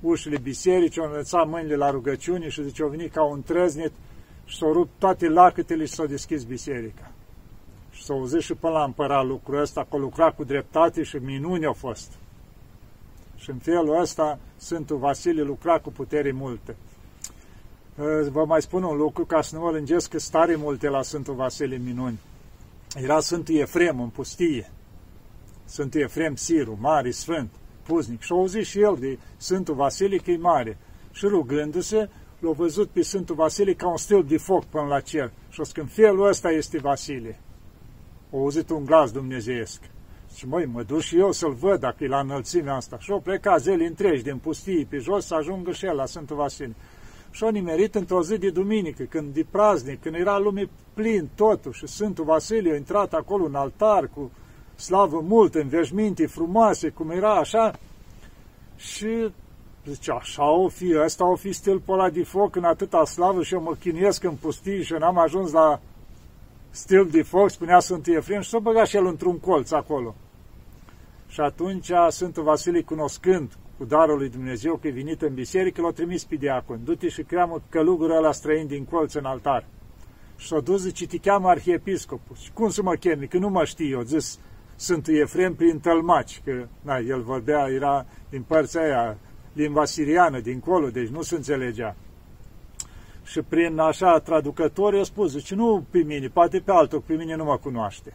ușile 0.00 0.38
bisericii, 0.38 1.00
au 1.00 1.08
înălțat 1.08 1.48
mâinile 1.48 1.76
la 1.76 1.90
rugăciune 1.90 2.48
și 2.48 2.62
zice, 2.62 2.82
au 2.82 2.88
venit 2.88 3.12
ca 3.12 3.24
un 3.24 3.42
trăznit 3.42 3.92
și 4.44 4.56
s-au 4.56 4.72
rupt 4.72 4.90
toate 4.98 5.28
lacătele 5.28 5.84
și 5.84 5.92
s-au 5.92 6.06
deschis 6.06 6.44
biserica. 6.44 7.10
Și 7.90 8.04
s-au 8.04 8.18
auzit 8.18 8.40
și 8.40 8.54
până 8.54 8.72
la 8.72 8.84
împărat 8.84 9.26
lucrul 9.26 9.60
ăsta, 9.60 9.86
că 9.90 9.96
lucra 9.96 10.30
cu 10.30 10.44
dreptate 10.44 11.02
și 11.02 11.16
minuni 11.16 11.66
au 11.66 11.72
fost. 11.72 12.12
Și 13.36 13.50
în 13.50 13.58
felul 13.58 14.00
ăsta 14.00 14.38
Sfântul 14.56 14.96
Vasile 14.96 15.42
lucra 15.42 15.78
cu 15.78 15.90
putere 15.90 16.32
multe. 16.32 16.76
Vă 18.30 18.44
mai 18.46 18.62
spun 18.62 18.82
un 18.82 18.96
lucru 18.96 19.24
ca 19.24 19.42
să 19.42 19.56
nu 19.56 19.62
mă 19.62 19.70
lângesc 19.70 20.10
că 20.10 20.18
stare 20.18 20.56
multe 20.56 20.88
la 20.88 21.02
Sfântul 21.02 21.34
Vasile 21.34 21.76
minuni 21.76 22.18
era 23.02 23.20
Sfântul 23.20 23.54
Efrem 23.54 24.00
în 24.00 24.08
pustie. 24.08 24.70
Sfântul 25.64 26.00
Efrem 26.00 26.34
Siru, 26.34 26.78
mare, 26.80 27.10
sfânt, 27.10 27.50
puznic. 27.82 28.20
Și 28.20 28.32
a 28.32 28.34
auzit 28.34 28.64
și 28.64 28.80
el 28.80 28.96
de 29.00 29.18
Sfântul 29.36 29.74
Vasile 29.74 30.16
că 30.16 30.30
e 30.30 30.36
mare. 30.36 30.78
Și 31.12 31.26
rugându-se, 31.26 32.08
l-a 32.38 32.50
văzut 32.50 32.88
pe 32.88 33.02
Sfântul 33.02 33.34
Vasile 33.34 33.74
ca 33.74 33.88
un 33.88 33.96
stil 33.96 34.24
de 34.24 34.36
foc 34.36 34.64
până 34.64 34.86
la 34.86 35.00
cer. 35.00 35.32
Și 35.48 35.60
a 35.60 35.62
zis 35.62 35.72
că 35.72 35.80
în 35.80 35.86
felul 35.86 36.28
ăsta 36.28 36.50
este 36.50 36.78
Vasile. 36.78 37.40
A 38.32 38.36
auzit 38.36 38.70
un 38.70 38.84
glas 38.84 39.12
dumnezeiesc. 39.12 39.80
Și 40.34 40.46
măi, 40.46 40.64
mă 40.64 40.82
duc 40.82 41.00
și 41.00 41.18
eu 41.18 41.32
să-l 41.32 41.52
văd 41.52 41.80
dacă 41.80 42.04
e 42.04 42.08
la 42.08 42.20
înălțimea 42.20 42.74
asta. 42.74 42.98
Și 42.98 43.10
au 43.10 43.20
plecat 43.20 43.60
zile 43.60 43.86
întregi 43.86 44.22
din 44.22 44.36
pustie 44.36 44.86
pe 44.88 44.98
jos 44.98 45.26
să 45.26 45.34
ajungă 45.34 45.72
și 45.72 45.86
el 45.86 45.94
la 45.94 46.06
Sfântul 46.06 46.36
Vasile 46.36 46.74
și-o 47.36 47.50
nimerit 47.50 47.94
într-o 47.94 48.22
zi 48.22 48.38
de 48.38 48.50
duminică, 48.50 49.02
când 49.02 49.34
de 49.34 49.46
praznic, 49.50 50.00
când 50.00 50.14
era 50.14 50.38
lume 50.38 50.68
plin 50.94 51.28
totul 51.34 51.72
și 51.72 51.86
Sfântul 51.86 52.24
Vasilie 52.24 52.72
a 52.72 52.76
intrat 52.76 53.12
acolo 53.12 53.44
în 53.44 53.54
altar 53.54 54.10
cu 54.14 54.30
slavă 54.74 55.20
mult, 55.20 55.54
în 55.54 55.68
veșminte 55.68 56.26
frumoase, 56.26 56.88
cum 56.88 57.10
era 57.10 57.34
așa, 57.34 57.78
și 58.76 59.30
zice, 59.86 60.10
așa 60.10 60.50
o 60.50 60.68
fi, 60.68 60.94
ăsta 61.04 61.24
o 61.24 61.36
fi 61.36 61.52
stâlpul 61.52 61.94
ăla 61.94 62.10
de 62.10 62.24
foc 62.24 62.56
în 62.56 62.64
atâta 62.64 63.04
slavă 63.04 63.42
și 63.42 63.54
eu 63.54 63.60
mă 63.60 63.74
chinuiesc 63.80 64.24
în 64.24 64.34
pustii 64.34 64.82
și 64.82 64.92
n-am 64.92 65.18
ajuns 65.18 65.52
la 65.52 65.80
stâlp 66.70 67.10
de 67.10 67.22
foc, 67.22 67.50
spunea 67.50 67.78
Sfântul 67.78 68.14
Efrem, 68.14 68.40
și 68.40 68.48
s-a 68.48 68.58
băgat 68.58 68.86
și 68.86 68.96
el 68.96 69.06
într-un 69.06 69.38
colț 69.38 69.70
acolo. 69.70 70.14
Și 71.28 71.40
atunci 71.40 71.90
Sfântul 72.08 72.42
Vasilie, 72.42 72.82
cunoscând 72.82 73.52
cu 73.78 73.84
darul 73.84 74.18
lui 74.18 74.28
Dumnezeu, 74.28 74.76
că 74.76 74.88
e 74.88 74.90
venit 74.90 75.22
în 75.22 75.34
biserică, 75.34 75.80
l-a 75.80 75.90
trimis 75.90 76.24
pe 76.24 76.34
diacon. 76.34 76.80
Du-te 76.84 77.08
și 77.08 77.22
cheamă 77.22 77.62
călugărul 77.68 78.16
ăla 78.16 78.32
străin 78.32 78.66
din 78.66 78.84
colț 78.84 79.14
în 79.14 79.24
altar. 79.24 79.64
Și 80.36 80.46
s-a 80.46 80.60
dus, 80.60 80.82
zice, 80.82 81.06
te 81.06 81.18
cheamă 81.18 81.48
arhiepiscopul. 81.48 82.36
Și 82.36 82.52
cum 82.52 82.70
să 82.70 82.82
mă 82.82 82.94
chemi? 82.94 83.28
Că 83.28 83.38
nu 83.38 83.48
mă 83.48 83.64
știi. 83.64 83.90
Eu 83.90 84.02
zis, 84.02 84.38
sunt 84.76 85.08
Efrem 85.08 85.54
prin 85.54 85.78
tălmaci, 85.78 86.40
că 86.44 86.66
na, 86.82 86.96
el 86.96 87.22
vorbea, 87.22 87.66
era 87.68 88.06
din 88.30 88.42
partea 88.42 88.82
aia, 88.82 89.18
limba 89.52 89.84
siriană, 89.84 90.40
dincolo, 90.40 90.88
deci 90.88 91.08
nu 91.08 91.22
se 91.22 91.34
înțelegea. 91.34 91.96
Și 93.24 93.40
prin 93.42 93.78
așa 93.78 94.18
traducător 94.18 94.94
i-a 94.94 95.02
spus, 95.02 95.30
zice, 95.30 95.54
nu 95.54 95.84
pe 95.90 95.98
mine, 95.98 96.28
poate 96.28 96.58
pe 96.58 96.70
altul, 96.70 97.00
pe 97.00 97.14
mine 97.14 97.36
nu 97.36 97.44
mă 97.44 97.58
cunoaște. 97.58 98.14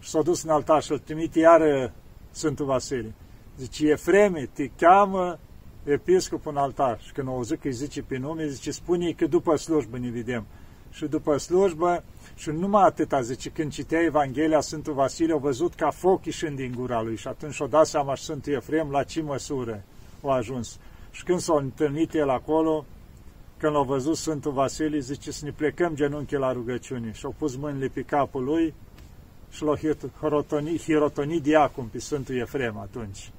Și 0.00 0.08
s-a 0.08 0.22
dus 0.22 0.42
în 0.42 0.50
altar 0.50 0.82
și 0.82 0.92
îl 0.92 0.98
trimite 0.98 1.38
iară 1.38 1.92
Sfântul 2.30 2.66
Vasile. 2.66 3.14
Zice, 3.56 3.88
Efreme, 3.88 4.48
te 4.52 4.70
cheamă 4.76 5.38
episcopul 5.84 6.52
în 6.52 6.58
altar. 6.58 7.00
Și 7.00 7.12
când 7.12 7.28
o 7.28 7.30
auzit 7.30 7.60
că 7.60 7.66
îi 7.66 7.72
zice 7.72 8.02
pe 8.02 8.16
nume, 8.16 8.46
zice, 8.46 8.70
spune 8.70 9.10
că 9.10 9.26
după 9.26 9.56
slujbă 9.56 9.98
ne 9.98 10.10
vedem. 10.10 10.46
Și 10.90 11.06
după 11.06 11.36
slujbă, 11.36 12.04
și 12.34 12.50
numai 12.50 12.82
atâta, 12.82 13.20
zice, 13.20 13.50
când 13.50 13.72
citea 13.72 14.00
Evanghelia, 14.00 14.60
Sfântul 14.60 14.92
Vasile 14.92 15.32
a 15.32 15.36
văzut 15.36 15.74
ca 15.74 15.90
foc 15.90 16.24
ieșind 16.24 16.56
din 16.56 16.74
gura 16.76 17.02
lui 17.02 17.16
și 17.16 17.28
atunci 17.28 17.60
o 17.60 17.66
dat 17.66 17.86
seama 17.86 18.14
și 18.14 18.22
Sfântul 18.22 18.52
Efrem 18.52 18.90
la 18.90 19.02
ce 19.02 19.22
măsură 19.22 19.82
a 20.22 20.32
ajuns. 20.32 20.78
Și 21.10 21.24
când 21.24 21.38
s-a 21.38 21.54
întâlnit 21.56 22.14
el 22.14 22.28
acolo, 22.28 22.84
când 23.56 23.74
l-a 23.74 23.82
văzut 23.82 24.16
Sfântul 24.16 24.52
Vasile, 24.52 24.98
zice 24.98 25.30
să 25.30 25.44
ne 25.44 25.50
plecăm 25.50 25.94
genunchi 25.94 26.34
la 26.34 26.52
rugăciune. 26.52 27.12
Și 27.12 27.24
au 27.24 27.34
pus 27.38 27.56
mâinile 27.56 27.86
pe 27.86 28.02
capul 28.02 28.44
lui 28.44 28.74
și 29.50 29.62
l-a 29.62 29.76
hirotonit, 30.20 30.82
hirotonit 30.82 31.42
diacon 31.42 31.84
pe 31.84 31.98
Sfântul 31.98 32.36
Efrem 32.36 32.78
atunci. 32.78 33.30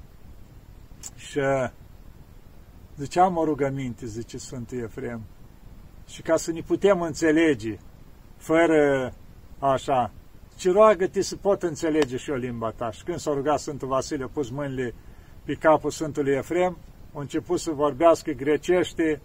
Și 1.15 1.39
ziceam 2.97 3.37
o 3.37 3.43
rugăminte, 3.43 4.05
zice 4.05 4.37
Sfântul 4.37 4.77
Efrem, 4.77 5.21
și 6.07 6.21
ca 6.21 6.37
să 6.37 6.51
ne 6.51 6.61
putem 6.61 7.01
înțelege, 7.01 7.77
fără 8.37 9.13
așa, 9.59 10.11
ci 10.55 10.67
roagă-te 10.67 11.21
să 11.21 11.35
pot 11.35 11.63
înțelege 11.63 12.17
și 12.17 12.29
o 12.29 12.35
limba 12.35 12.71
ta. 12.71 12.91
Și 12.91 13.03
când 13.03 13.17
s-a 13.17 13.33
rugat 13.33 13.59
Sfântul 13.59 13.87
Vasile, 13.87 14.23
a 14.23 14.27
pus 14.27 14.49
mâinile 14.49 14.93
pe 15.43 15.53
capul 15.53 15.91
Sfântului 15.91 16.33
Efrem, 16.33 16.77
a 17.13 17.19
început 17.19 17.59
să 17.59 17.71
vorbească 17.71 18.31
grecește 18.31 19.21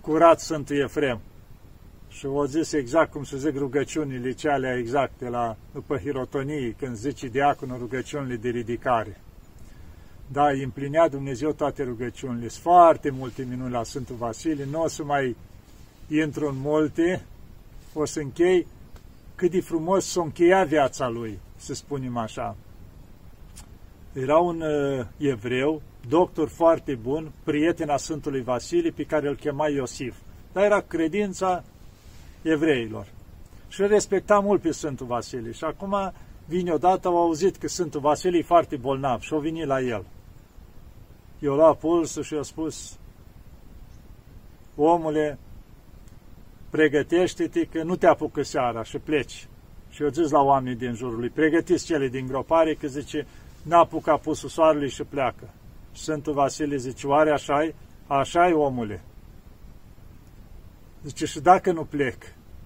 curat 0.00 0.40
Sfântul 0.40 0.76
Efrem. 0.76 1.20
Și 2.08 2.26
o 2.26 2.46
zis 2.46 2.72
exact 2.72 3.12
cum 3.12 3.24
se 3.24 3.36
zic 3.36 3.56
rugăciunile 3.56 4.32
cele 4.32 4.76
exacte 4.78 5.28
la, 5.28 5.56
după 5.72 5.96
hirotonii, 5.98 6.72
când 6.72 6.96
zice 6.96 7.28
diaconul 7.28 7.78
rugăciunile 7.78 8.36
de 8.36 8.48
ridicare. 8.48 9.20
Da, 10.32 10.48
îi 10.48 10.62
împlinea 10.62 11.08
Dumnezeu 11.08 11.52
toate 11.52 11.82
rugăciunile. 11.82 12.48
Sunt 12.48 12.62
foarte 12.62 13.10
multe 13.10 13.46
minuni 13.48 13.72
la 13.72 13.82
Sfântul 13.82 14.16
Vasile, 14.16 14.64
nu 14.70 14.82
o 14.82 14.88
să 14.88 15.04
mai 15.04 15.36
intru 16.08 16.48
în 16.48 16.56
multe, 16.58 17.24
o 17.94 18.04
să 18.04 18.20
închei 18.20 18.66
cât 19.34 19.50
de 19.50 19.60
frumos 19.60 20.06
s-a 20.06 20.22
încheiat 20.22 20.66
viața 20.66 21.08
lui, 21.08 21.38
să 21.56 21.74
spunem 21.74 22.16
așa. 22.16 22.56
Era 24.12 24.38
un 24.38 24.60
uh, 24.60 25.06
evreu, 25.16 25.82
doctor 26.08 26.48
foarte 26.48 26.94
bun, 26.94 27.32
prieten 27.44 27.88
a 27.88 27.96
Sfântului 27.96 28.42
Vasile, 28.42 28.90
pe 28.90 29.04
care 29.04 29.28
îl 29.28 29.34
chema 29.34 29.68
Iosif. 29.68 30.16
Dar 30.52 30.64
era 30.64 30.80
credința 30.80 31.64
evreilor. 32.42 33.06
Și 33.68 33.80
îl 33.80 33.88
respecta 33.88 34.38
mult 34.38 34.60
pe 34.60 34.70
Sfântul 34.70 35.06
Vasile. 35.06 35.52
Și 35.52 35.64
acum 35.64 36.12
vine 36.44 36.72
odată, 36.72 37.08
au 37.08 37.16
auzit 37.16 37.56
că 37.56 37.68
Sfântul 37.68 38.00
Vasile 38.00 38.38
e 38.38 38.42
foarte 38.42 38.76
bolnav 38.76 39.20
și 39.20 39.32
au 39.32 39.40
venit 39.40 39.66
la 39.66 39.80
el. 39.80 40.04
Eu 41.38 41.54
lua 41.54 41.74
pulsul 41.74 42.22
și 42.22 42.34
i-a 42.34 42.42
spus, 42.42 42.98
omule, 44.76 45.38
pregătește-te 46.70 47.64
că 47.64 47.82
nu 47.82 47.96
te 47.96 48.06
apucă 48.06 48.42
seara 48.42 48.82
și 48.82 48.98
pleci. 48.98 49.48
Și 49.90 50.02
eu 50.02 50.08
zis 50.08 50.30
la 50.30 50.40
oamenii 50.40 50.78
din 50.78 50.94
jurul 50.94 51.18
lui, 51.18 51.28
pregătiți 51.28 51.84
cele 51.84 52.08
din 52.08 52.26
gropare, 52.26 52.74
că 52.74 52.86
zice, 52.86 53.26
n-a 53.62 53.78
apucat 53.78 54.20
pusul 54.20 54.48
soarelui 54.48 54.88
și 54.88 55.02
pleacă. 55.02 55.48
Sfântul 55.92 56.32
Vasile 56.32 56.76
zice, 56.76 57.06
oare 57.06 57.30
așa-i? 57.30 57.74
Așa-i, 58.06 58.52
omule. 58.52 59.02
Zice, 61.02 61.24
și 61.24 61.40
dacă 61.40 61.72
nu 61.72 61.84
plec, 61.84 62.16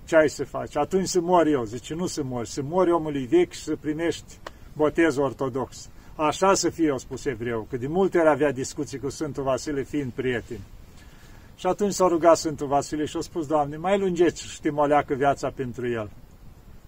ce 0.04 0.16
ai 0.16 0.28
să 0.28 0.44
faci? 0.44 0.76
Atunci 0.76 1.08
să 1.08 1.20
mor 1.20 1.46
eu. 1.46 1.64
Zice, 1.64 1.94
nu 1.94 2.06
să 2.06 2.22
mor, 2.22 2.46
să 2.46 2.62
mori 2.62 2.90
omului 2.90 3.26
vechi 3.26 3.52
și 3.52 3.62
să 3.62 3.76
primești 3.76 4.38
botez 4.72 5.16
ortodox. 5.16 5.88
Așa 6.22 6.54
să 6.54 6.70
fie, 6.70 6.92
a 6.92 6.96
spus 6.96 7.24
evreu, 7.24 7.66
că 7.70 7.76
de 7.76 7.86
multe 7.86 8.18
ori 8.18 8.28
avea 8.28 8.52
discuții 8.52 8.98
cu 8.98 9.08
Sfântul 9.08 9.42
Vasile 9.42 9.82
fiind 9.82 10.12
prieten. 10.12 10.58
Și 11.56 11.66
atunci 11.66 11.92
s-a 11.92 12.06
rugat 12.06 12.36
Sfântul 12.36 12.66
Vasile 12.66 13.04
și 13.04 13.16
a 13.16 13.20
spus, 13.20 13.46
Doamne, 13.46 13.76
mai 13.76 13.98
lungeți 13.98 14.46
și 14.46 14.60
timoleacă 14.60 15.14
viața 15.14 15.50
pentru 15.50 15.88
el. 15.88 16.10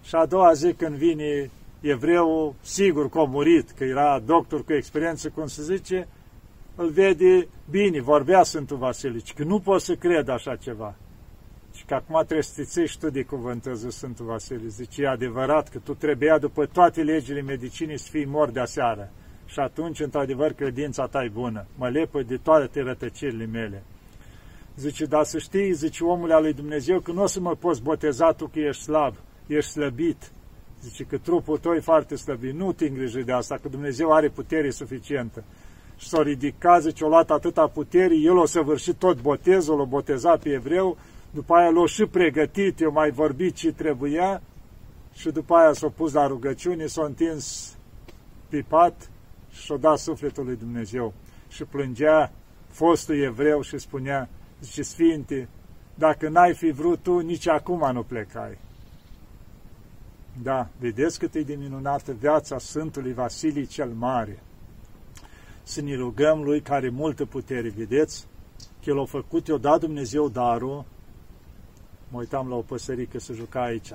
Și 0.03 0.15
a 0.15 0.25
doua 0.25 0.53
zi 0.53 0.73
când 0.73 0.95
vine 0.95 1.49
evreu, 1.81 2.55
sigur 2.61 3.09
că 3.09 3.19
a 3.19 3.23
murit, 3.23 3.71
că 3.71 3.83
era 3.83 4.21
doctor 4.25 4.63
cu 4.63 4.73
experiență, 4.73 5.29
cum 5.29 5.47
se 5.47 5.63
zice, 5.63 6.07
îl 6.75 6.89
vede 6.89 7.47
bine, 7.69 8.01
vorbea 8.01 8.43
Sfântul 8.43 8.77
Vasile, 8.77 9.19
că 9.35 9.43
nu 9.43 9.59
pot 9.59 9.81
să 9.81 9.95
cred 9.95 10.27
așa 10.27 10.55
ceva. 10.55 10.95
Și 11.75 11.85
că 11.85 11.93
acum 11.93 12.15
trebuie 12.15 12.43
să 12.43 12.63
țiți 12.63 12.97
tu 12.99 13.09
de 13.09 13.23
cuvântăzul 13.23 13.89
Sfântul 13.89 14.25
Vasile. 14.25 14.67
Zice, 14.67 15.01
e 15.01 15.07
adevărat 15.07 15.69
că 15.69 15.77
tu 15.77 15.93
trebuia 15.93 16.37
după 16.37 16.65
toate 16.65 17.03
legile 17.03 17.41
medicinii 17.41 17.99
să 17.99 18.07
fii 18.11 18.25
mor 18.25 18.49
de 18.49 18.59
aseară. 18.59 19.11
Și 19.53 19.59
atunci, 19.59 19.99
într-adevăr, 19.99 20.51
credința 20.51 21.07
ta 21.07 21.23
e 21.23 21.29
bună. 21.33 21.65
Mă 21.77 21.89
lepă 21.89 22.21
de 22.21 22.37
toate 22.37 22.81
rătăcirile 22.81 23.45
mele. 23.45 23.83
Zice, 24.75 25.05
dar 25.05 25.23
să 25.23 25.37
știi, 25.37 25.73
zice 25.73 26.03
omul 26.03 26.31
al 26.31 26.41
lui 26.41 26.53
Dumnezeu, 26.53 26.99
că 26.99 27.11
nu 27.11 27.21
o 27.21 27.25
să 27.25 27.39
mă 27.39 27.55
poți 27.55 27.81
boteza 27.81 28.31
tu 28.31 28.47
că 28.47 28.59
ești 28.59 28.83
slab, 28.83 29.15
ești 29.47 29.71
slăbit. 29.71 30.31
Zice 30.81 31.03
că 31.03 31.17
trupul 31.17 31.57
tău 31.57 31.73
e 31.73 31.79
foarte 31.79 32.15
slăbit. 32.15 32.53
Nu 32.53 32.71
te 32.71 32.85
îngriji 32.85 33.23
de 33.23 33.31
asta, 33.31 33.57
că 33.61 33.69
Dumnezeu 33.69 34.11
are 34.11 34.29
putere 34.29 34.69
suficientă. 34.69 35.43
Și 35.97 36.07
s-a 36.07 36.21
ridicat, 36.21 36.81
zice, 36.81 37.03
o 37.03 37.07
luat 37.07 37.31
atâta 37.31 37.67
putere, 37.67 38.15
el 38.15 38.37
o 38.37 38.45
săvârșit 38.45 38.95
tot 38.95 39.21
botezul, 39.21 39.79
o 39.79 39.85
boteza 39.85 40.37
pe 40.37 40.49
evreu, 40.49 40.97
după 41.31 41.53
aia 41.53 41.69
l-a 41.69 41.85
și 41.85 42.05
pregătit, 42.05 42.81
eu 42.81 42.91
mai 42.91 43.11
vorbit 43.11 43.55
ce 43.55 43.71
trebuia 43.71 44.41
și 45.13 45.29
după 45.29 45.55
aia 45.55 45.73
s-a 45.73 45.89
pus 45.95 46.13
la 46.13 46.27
rugăciune, 46.27 46.85
s-a 46.85 47.03
întins 47.03 47.75
pe 48.49 48.65
pat 49.53 49.59
și 49.59 49.65
și-a 49.65 49.77
dat 49.77 49.97
sufletul 49.97 50.45
lui 50.45 50.55
Dumnezeu. 50.55 51.13
Și 51.47 51.63
plângea 51.63 52.31
fostul 52.67 53.21
evreu 53.21 53.61
și 53.61 53.77
spunea, 53.77 54.29
zice, 54.61 54.81
Sfinte, 54.81 55.49
dacă 55.95 56.29
n-ai 56.29 56.53
fi 56.53 56.71
vrut 56.71 56.99
tu, 57.03 57.19
nici 57.19 57.47
acum 57.47 57.91
nu 57.93 58.03
plecai. 58.03 58.57
Da, 60.41 60.67
vedeți 60.79 61.19
cât 61.19 61.35
e 61.35 61.41
de 61.41 61.55
minunată 61.55 62.11
viața 62.11 62.57
Sfântului 62.57 63.13
Vasilii 63.13 63.65
cel 63.65 63.89
Mare. 63.89 64.43
Să 65.63 65.81
ne 65.81 65.95
rugăm 65.95 66.43
lui 66.43 66.61
care 66.61 66.89
multă 66.89 67.25
putere, 67.25 67.69
vedeți? 67.69 68.27
Că 68.83 68.89
el 68.89 68.99
a 68.99 69.05
făcut, 69.05 69.47
i-a 69.47 69.57
dat 69.57 69.79
Dumnezeu 69.79 70.29
darul, 70.29 70.85
mă 72.09 72.19
uitam 72.19 72.47
la 72.47 72.55
o 72.55 72.61
păsărică 72.61 73.19
să 73.19 73.33
juca 73.33 73.61
aici, 73.61 73.91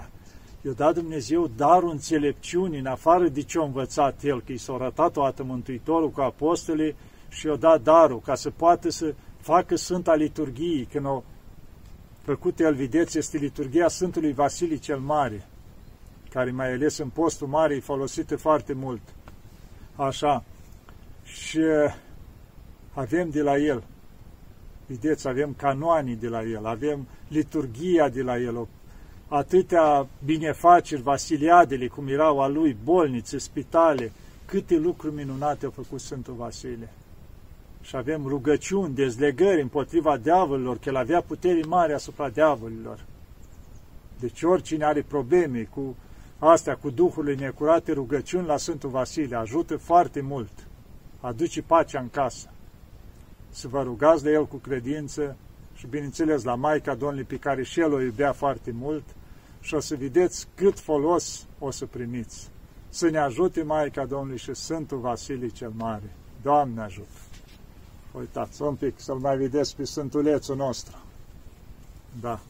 i-a 0.60 0.72
dat 0.72 0.94
Dumnezeu 0.94 1.50
darul 1.56 1.90
înțelepciunii, 1.90 2.78
în 2.78 2.86
afară 2.86 3.28
de 3.28 3.42
ce 3.42 3.58
a 3.58 3.62
învățat 3.62 4.22
el, 4.22 4.42
că 4.42 4.52
i 4.52 4.56
s-a 4.56 4.72
arătat 4.72 5.12
toată 5.12 5.42
Mântuitorul 5.42 6.10
cu 6.10 6.20
apostolii 6.20 6.96
și 7.28 7.46
i-a 7.46 7.56
dat 7.56 7.82
darul 7.82 8.20
ca 8.20 8.34
să 8.34 8.50
poată 8.50 8.90
să 8.90 9.14
facă 9.40 9.76
Sfânta 9.76 10.14
Liturghie, 10.14 10.84
când 10.84 11.06
o 11.06 11.22
făcut 12.22 12.60
el, 12.60 12.74
vedeți, 12.74 13.18
este 13.18 13.38
liturghia 13.38 13.88
Sfântului 13.88 14.32
Vasilii 14.32 14.78
cel 14.78 14.98
Mare, 14.98 15.46
care 16.30 16.50
mai 16.50 16.72
ales 16.72 16.98
în 16.98 17.08
postul 17.08 17.46
mare 17.46 17.74
e 17.74 17.80
folosită 17.80 18.36
foarte 18.36 18.72
mult. 18.72 19.00
Așa. 19.96 20.44
Și 21.24 21.60
avem 22.92 23.30
de 23.30 23.42
la 23.42 23.56
el, 23.56 23.82
vedeți, 24.86 25.28
avem 25.28 25.54
canoanii 25.56 26.16
de 26.16 26.28
la 26.28 26.42
el, 26.42 26.66
avem 26.66 27.06
liturghia 27.28 28.08
de 28.08 28.22
la 28.22 28.38
el, 28.38 28.68
atâtea 29.28 30.06
binefaceri, 30.24 31.02
vasiliadele, 31.02 31.86
cum 31.86 32.08
erau 32.08 32.40
a 32.40 32.46
lui, 32.46 32.76
bolnițe, 32.84 33.38
spitale, 33.38 34.12
câte 34.44 34.76
lucruri 34.76 35.14
minunate 35.14 35.64
au 35.64 35.70
făcut 35.70 36.00
Sfântul 36.00 36.34
Vasile 36.34 36.88
și 37.80 37.96
avem 37.96 38.26
rugăciuni, 38.26 38.94
dezlegări 38.94 39.60
împotriva 39.60 40.16
diavolilor, 40.16 40.78
că 40.78 40.88
el 40.88 40.96
avea 40.96 41.20
putere 41.20 41.60
mare 41.66 41.92
asupra 41.92 42.28
diavolilor. 42.28 43.04
Deci 44.20 44.42
oricine 44.42 44.84
are 44.84 45.02
probleme 45.02 45.68
cu 45.74 45.96
astea, 46.38 46.76
cu 46.76 46.90
duhurile 46.90 47.34
necurate, 47.34 47.92
rugăciuni 47.92 48.46
la 48.46 48.56
Sfântul 48.56 48.90
Vasile, 48.90 49.36
ajută 49.36 49.76
foarte 49.76 50.20
mult, 50.20 50.50
aduce 51.20 51.62
pacea 51.62 52.00
în 52.00 52.08
casă. 52.10 52.50
Să 53.50 53.68
vă 53.68 53.82
rugați 53.82 54.22
de 54.22 54.30
el 54.30 54.46
cu 54.46 54.56
credință 54.56 55.36
și, 55.74 55.86
bineînțeles, 55.86 56.42
la 56.42 56.54
Maica 56.54 56.94
Domnului 56.94 57.24
pe 57.24 57.36
care 57.36 57.62
și 57.62 57.80
el 57.80 57.92
o 57.92 58.00
iubea 58.00 58.32
foarte 58.32 58.70
mult 58.70 59.04
și 59.60 59.74
o 59.74 59.80
să 59.80 59.96
vedeți 59.96 60.48
cât 60.54 60.78
folos 60.78 61.46
o 61.58 61.70
să 61.70 61.86
primiți. 61.86 62.50
Să 62.88 63.10
ne 63.10 63.18
ajute 63.18 63.62
Maica 63.62 64.06
Domnului 64.06 64.38
și 64.38 64.54
Sfântul 64.54 64.98
Vasile 64.98 65.48
cel 65.48 65.72
Mare. 65.76 66.16
Doamne 66.42 66.80
ajută! 66.80 67.08
Uitați, 68.12 68.62
un 68.62 68.74
pic, 68.74 69.00
să-l 69.00 69.18
mai 69.18 69.36
vedeți 69.36 69.76
pe 69.76 69.84
Sfântulețul 69.84 70.56
nostru. 70.56 70.96
Da. 72.20 72.40